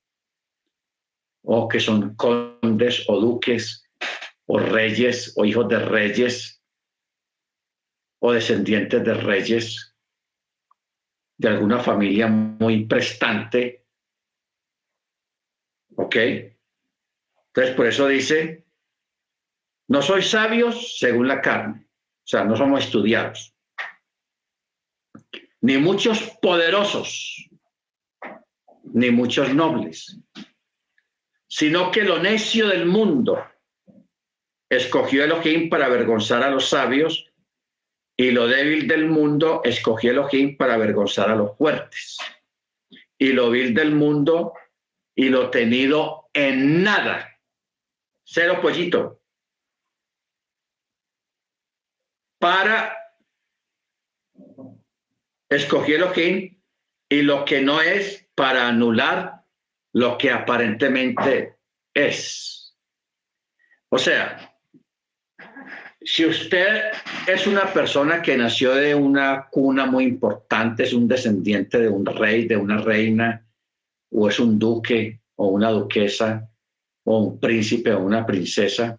[1.42, 3.84] o que son condes o duques
[4.46, 6.62] o reyes o hijos de reyes
[8.20, 9.94] o descendientes de reyes
[11.38, 13.86] de alguna familia muy prestante.
[15.96, 16.16] ¿Ok?
[16.16, 18.66] Entonces, por eso dice,
[19.88, 23.54] no sois sabios según la carne, o sea, no somos estudiados,
[25.62, 27.48] ni muchos poderosos,
[28.84, 30.18] ni muchos nobles,
[31.48, 33.42] sino que lo necio del mundo
[34.68, 37.30] escogió Elohim para avergonzar a los sabios
[38.16, 42.18] y lo débil del mundo escogió Elohim para avergonzar a los fuertes.
[43.18, 44.54] Y lo vil del mundo
[45.14, 47.38] y lo tenido en nada.
[48.24, 49.20] Cero pollito.
[52.38, 52.99] Para
[55.50, 56.56] escogió Elohim
[57.08, 59.42] y lo que no es para anular
[59.92, 61.56] lo que aparentemente
[61.92, 62.76] es.
[63.90, 64.56] O sea,
[66.00, 66.92] si usted
[67.26, 72.06] es una persona que nació de una cuna muy importante, es un descendiente de un
[72.06, 73.44] rey, de una reina,
[74.12, 76.48] o es un duque o una duquesa,
[77.04, 78.98] o un príncipe o una princesa,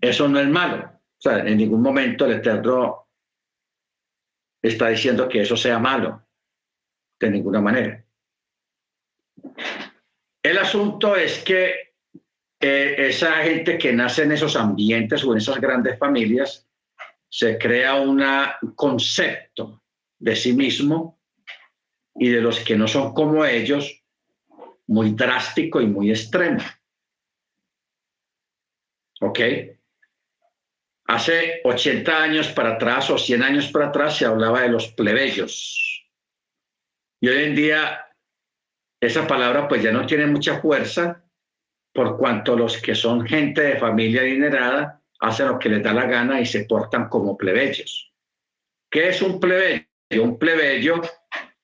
[0.00, 0.84] eso no es malo.
[0.84, 2.99] O sea, en ningún momento el Eterno
[4.62, 6.26] está diciendo que eso sea malo,
[7.18, 8.04] de ninguna manera.
[10.42, 11.94] El asunto es que
[12.60, 16.66] eh, esa gente que nace en esos ambientes o en esas grandes familias,
[17.28, 18.22] se crea un
[18.74, 19.82] concepto
[20.18, 21.20] de sí mismo
[22.16, 24.04] y de los que no son como ellos,
[24.88, 26.60] muy drástico y muy extremo.
[29.20, 29.40] ¿Ok?
[31.10, 36.08] Hace 80 años para atrás o 100 años para atrás se hablaba de los plebeyos.
[37.20, 38.06] Y hoy en día
[39.02, 41.24] esa palabra pues ya no tiene mucha fuerza
[41.92, 46.06] por cuanto los que son gente de familia adinerada hacen lo que les da la
[46.06, 48.14] gana y se portan como plebeyos.
[48.88, 49.86] ¿Qué es un plebeyo?
[50.12, 51.02] Un plebeyo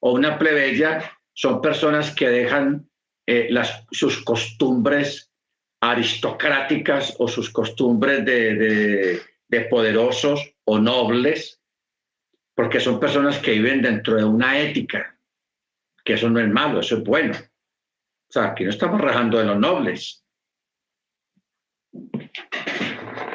[0.01, 2.90] o una plebeya son personas que dejan
[3.28, 5.31] eh, las, sus costumbres
[5.81, 9.35] aristocráticas o sus costumbres de, de
[9.70, 11.60] poderosos o nobles,
[12.55, 15.18] porque son personas que viven dentro de una ética,
[16.05, 17.35] que eso no es malo, eso es bueno.
[18.28, 20.24] O sea, aquí no estamos rajando de los nobles.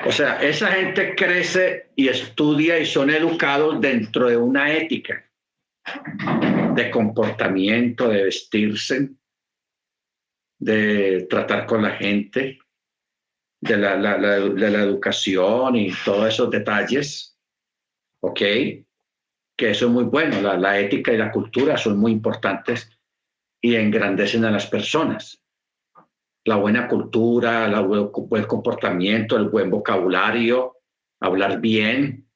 [0.06, 5.30] O sea, esa gente crece y estudia y son educados dentro de una ética
[6.76, 9.10] de comportamiento, de vestirse,
[10.60, 12.60] de tratar con la gente,
[13.62, 17.38] de la, de la educación y todos esos detalles.
[18.22, 18.40] ¿Ok?
[18.40, 20.42] Que eso es muy bueno.
[20.42, 22.90] la ética y la cultura son muy importantes
[23.62, 25.42] y engrandecen a las personas.
[26.44, 30.78] La buena cultura, el buen comportamiento, el buen vocabulario,
[31.20, 32.28] hablar bien,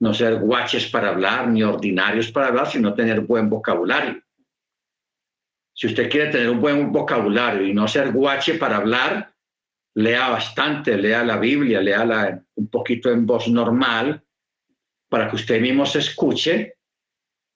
[0.00, 4.22] no ser guaches para hablar, ni ordinarios para hablar, sino tener buen vocabulario.
[5.74, 9.34] Si usted quiere tener un buen vocabulario y no ser guache para hablar,
[9.94, 14.24] lea bastante, lea la Biblia, lea un poquito en voz normal,
[15.08, 16.76] para que usted mismo se escuche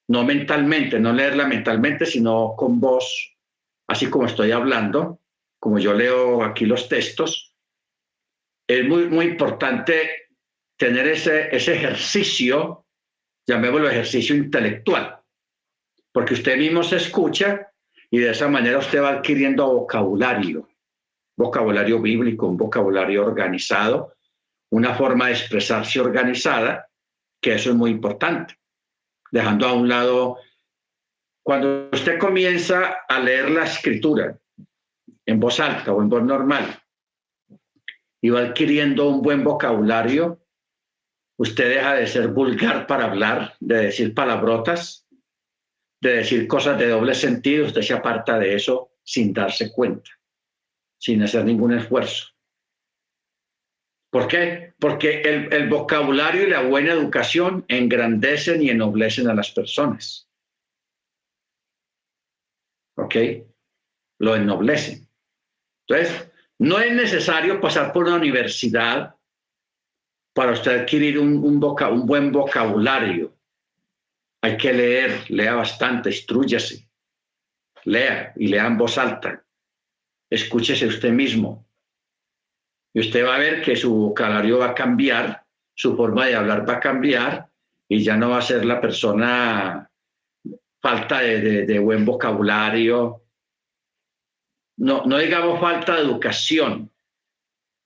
[0.08, 3.36] no mentalmente, no leerla mentalmente, sino con voz,
[3.88, 5.20] así como estoy hablando,
[5.58, 7.56] como yo leo aquí los textos.
[8.66, 10.28] Es muy, muy importante
[10.76, 12.86] tener ese, ese ejercicio,
[13.46, 15.20] llamémoslo ejercicio intelectual,
[16.12, 17.70] porque usted mismo se escucha
[18.10, 20.68] y de esa manera usted va adquiriendo vocabulario,
[21.36, 24.14] vocabulario bíblico, un vocabulario organizado,
[24.70, 26.88] una forma de expresarse organizada,
[27.40, 28.58] que eso es muy importante.
[29.30, 30.38] Dejando a un lado,
[31.42, 34.38] cuando usted comienza a leer la escritura
[35.26, 36.80] en voz alta o en voz normal
[38.20, 40.40] y va adquiriendo un buen vocabulario,
[41.36, 45.06] usted deja de ser vulgar para hablar, de decir palabrotas,
[46.00, 50.10] de decir cosas de doble sentido, usted se aparta de eso sin darse cuenta,
[51.04, 52.28] sin hacer ningún esfuerzo.
[54.10, 54.72] ¿Por qué?
[54.78, 60.30] Porque el, vocabulario y la buena educación engrandecen y ennoblecen a las personas.
[62.96, 63.16] ¿Ok?
[64.18, 65.06] Lo ennoblecen.
[65.86, 69.14] Entonces, no es necesario pasar por una universidad
[70.32, 73.36] para usted adquirir un, un, un buen vocabulario.
[74.40, 76.88] Hay que leer, lea bastante, instruyase,
[77.84, 79.43] lea y lea en voz alta.
[80.30, 81.64] Escúchese usted mismo,
[82.94, 85.44] y usted va a ver que su vocabulario va a cambiar,
[85.76, 87.50] su forma de hablar va a cambiar
[87.88, 89.90] y ya no va a ser la persona
[90.80, 93.24] falta de, buen vocabulario,
[94.78, 96.90] no, no digamos falta de educación,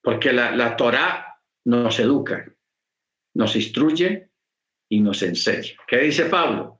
[0.03, 2.47] Porque la, la Torah nos educa,
[3.35, 4.31] nos instruye
[4.91, 5.75] y nos enseña.
[5.87, 6.78] ¿Qué dice Pablo?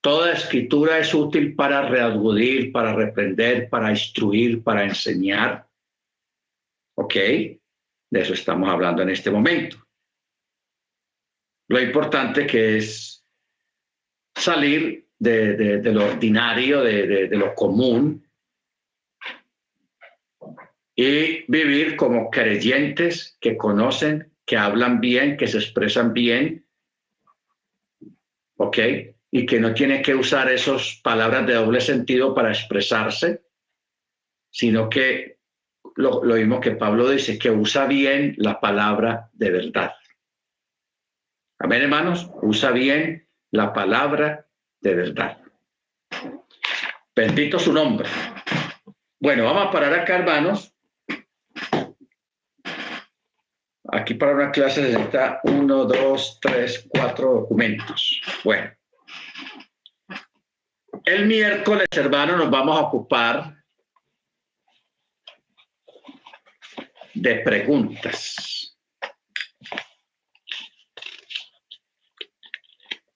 [0.00, 5.68] Toda escritura es útil para reagudir, para reprender, para instruir, para enseñar.
[6.96, 7.14] ¿Ok?
[7.14, 9.76] De eso estamos hablando en este momento.
[11.68, 13.24] Lo importante que es
[14.34, 18.26] salir de, lo ordinario, de, de lo común,
[20.96, 26.66] y vivir como creyentes que conocen, que hablan bien, que se expresan bien,
[28.56, 28.78] ¿ok?
[29.32, 33.42] Y que no tiene que usar esas palabras de doble sentido para expresarse,
[34.50, 35.38] sino que
[35.96, 39.94] lo, lo mismo que Pablo dice, que usa bien la palabra de verdad.
[41.58, 44.46] Amén, hermanos, usa bien la palabra
[44.80, 45.38] de verdad.
[47.14, 48.08] Bendito su nombre.
[49.20, 50.74] Bueno, vamos a parar acá, hermanos.
[53.92, 58.20] Aquí para una clase necesita uno, dos, tres, cuatro documentos.
[58.44, 58.79] Bueno.
[61.04, 63.56] El miércoles, hermano, nos vamos a ocupar
[67.14, 68.76] de preguntas.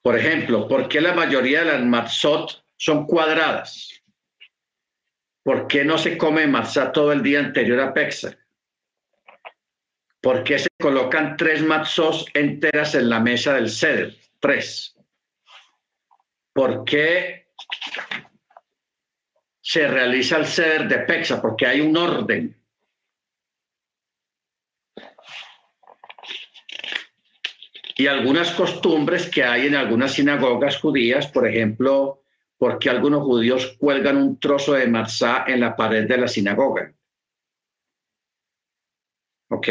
[0.03, 4.03] Por ejemplo, ¿por qué la mayoría de las matzot son cuadradas?
[5.43, 8.39] ¿Por qué no se come matzah todo el día anterior a Pesach?
[10.21, 14.17] ¿Por qué se colocan tres matzos enteras en la mesa del ceder?
[14.41, 14.97] Tres.
[16.55, 17.44] ¿Por qué
[19.61, 21.41] se realiza el ceder de Pexa?
[21.41, 22.55] Porque hay un orden.
[27.97, 32.25] Y algunas costumbres que hay en algunas sinagogas judías, por ejemplo,
[32.59, 36.93] porque algunos judíos cuelgan un trozo de matzá en la pared de la sinagoga.
[39.49, 39.69] ¿Ok?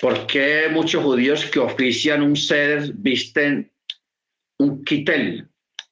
[0.00, 3.70] ¿Por qué muchos judíos que ofician un seder visten
[4.58, 5.48] un quitel,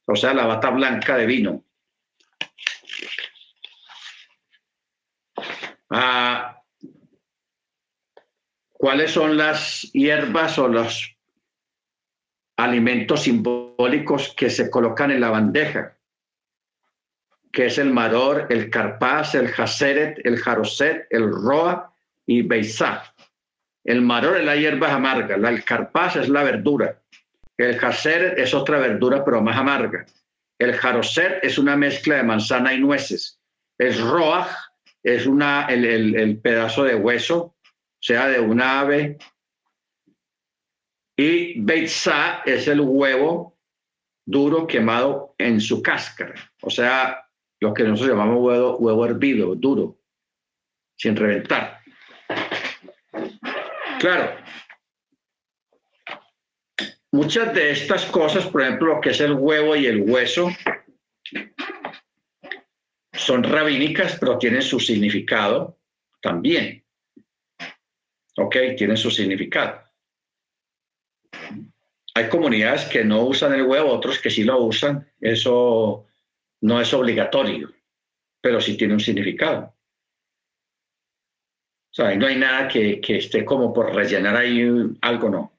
[0.06, 1.64] o sea, la bata blanca de vino?
[5.90, 6.62] Ah,
[8.72, 11.16] ¿Cuáles son las hierbas o los
[12.56, 15.98] alimentos simbólicos que se colocan en la bandeja?
[17.52, 21.92] que es el maror, el carpaz, el jaseret, el jaroset, el roa
[22.26, 23.14] y beisá.
[23.88, 27.00] El maror es la hierba amarga, el carpaz es la verdura,
[27.56, 30.04] el jaseret es otra verdura pero más amarga.
[30.58, 33.40] El jaroset es una mezcla de manzana y nueces.
[33.78, 34.46] El roa
[35.02, 37.56] es una, el, el pedazo de hueso,
[37.98, 39.16] sea de una ave.
[41.16, 43.56] Y beisá es el huevo
[44.26, 46.34] duro quemado en su cáscara.
[46.60, 47.26] O sea,
[47.58, 49.98] lo que nosotros llamamos huevo, huevo hervido, duro,
[50.94, 51.78] sin reventar.
[53.98, 54.36] Claro,
[57.12, 60.50] muchas de estas cosas, por ejemplo, lo que es el huevo y el hueso,
[63.12, 65.78] son rabínicas, pero tienen su significado
[66.22, 66.84] también.
[68.36, 68.56] ¿Ok?
[68.76, 69.82] Tienen su significado.
[72.14, 75.10] Hay comunidades que no usan el huevo, otros que sí lo usan.
[75.20, 76.06] Eso
[76.60, 77.72] no es obligatorio,
[78.40, 79.77] pero sí tiene un significado.
[81.98, 84.64] No hay nada que, esté como por rellenar ahí
[85.00, 85.58] algo, no.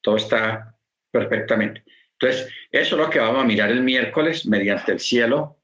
[0.00, 0.78] Todo está
[1.10, 1.84] perfectamente.
[2.12, 5.58] Entonces, eso es lo que vamos a mirar el miércoles mediante el cielo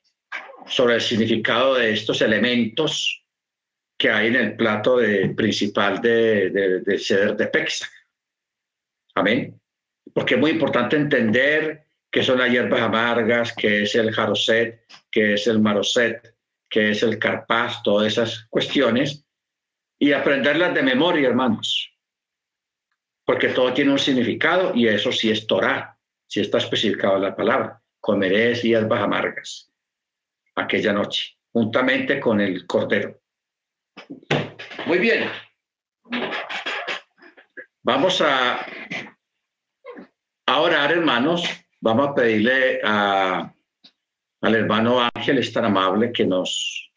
[0.66, 3.24] sobre el significado de estos elementos
[3.96, 4.98] que hay en el plato
[5.36, 7.88] principal de, de, del ceder de Pexa.
[9.14, 9.58] Amén.
[10.12, 15.34] Porque es muy importante entender que son las hierbas amargas, que es el jaroset, que
[15.34, 16.34] es el maroset,
[16.68, 19.24] que es el carpaz, todas esas cuestiones,
[20.00, 21.92] y aprenderlas de memoria, hermanos,
[23.24, 25.96] porque todo tiene un significado y eso sí es Torah,
[26.26, 27.80] sí está especificado en la palabra.
[28.00, 29.70] Comeréis hierbas amargas
[30.56, 33.20] aquella noche, juntamente con el cordero.
[34.86, 35.30] Muy bien.
[37.82, 38.66] Vamos a,
[40.46, 41.44] a orar, hermanos,
[41.82, 43.54] Vamos a pedirle a,
[44.42, 46.89] al hermano Ángel, es tan amable que nos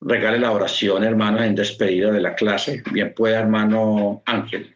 [0.00, 2.82] regale la oración, hermanos, en despedida de la clase.
[2.92, 4.75] Bien pueda, hermano Ángel.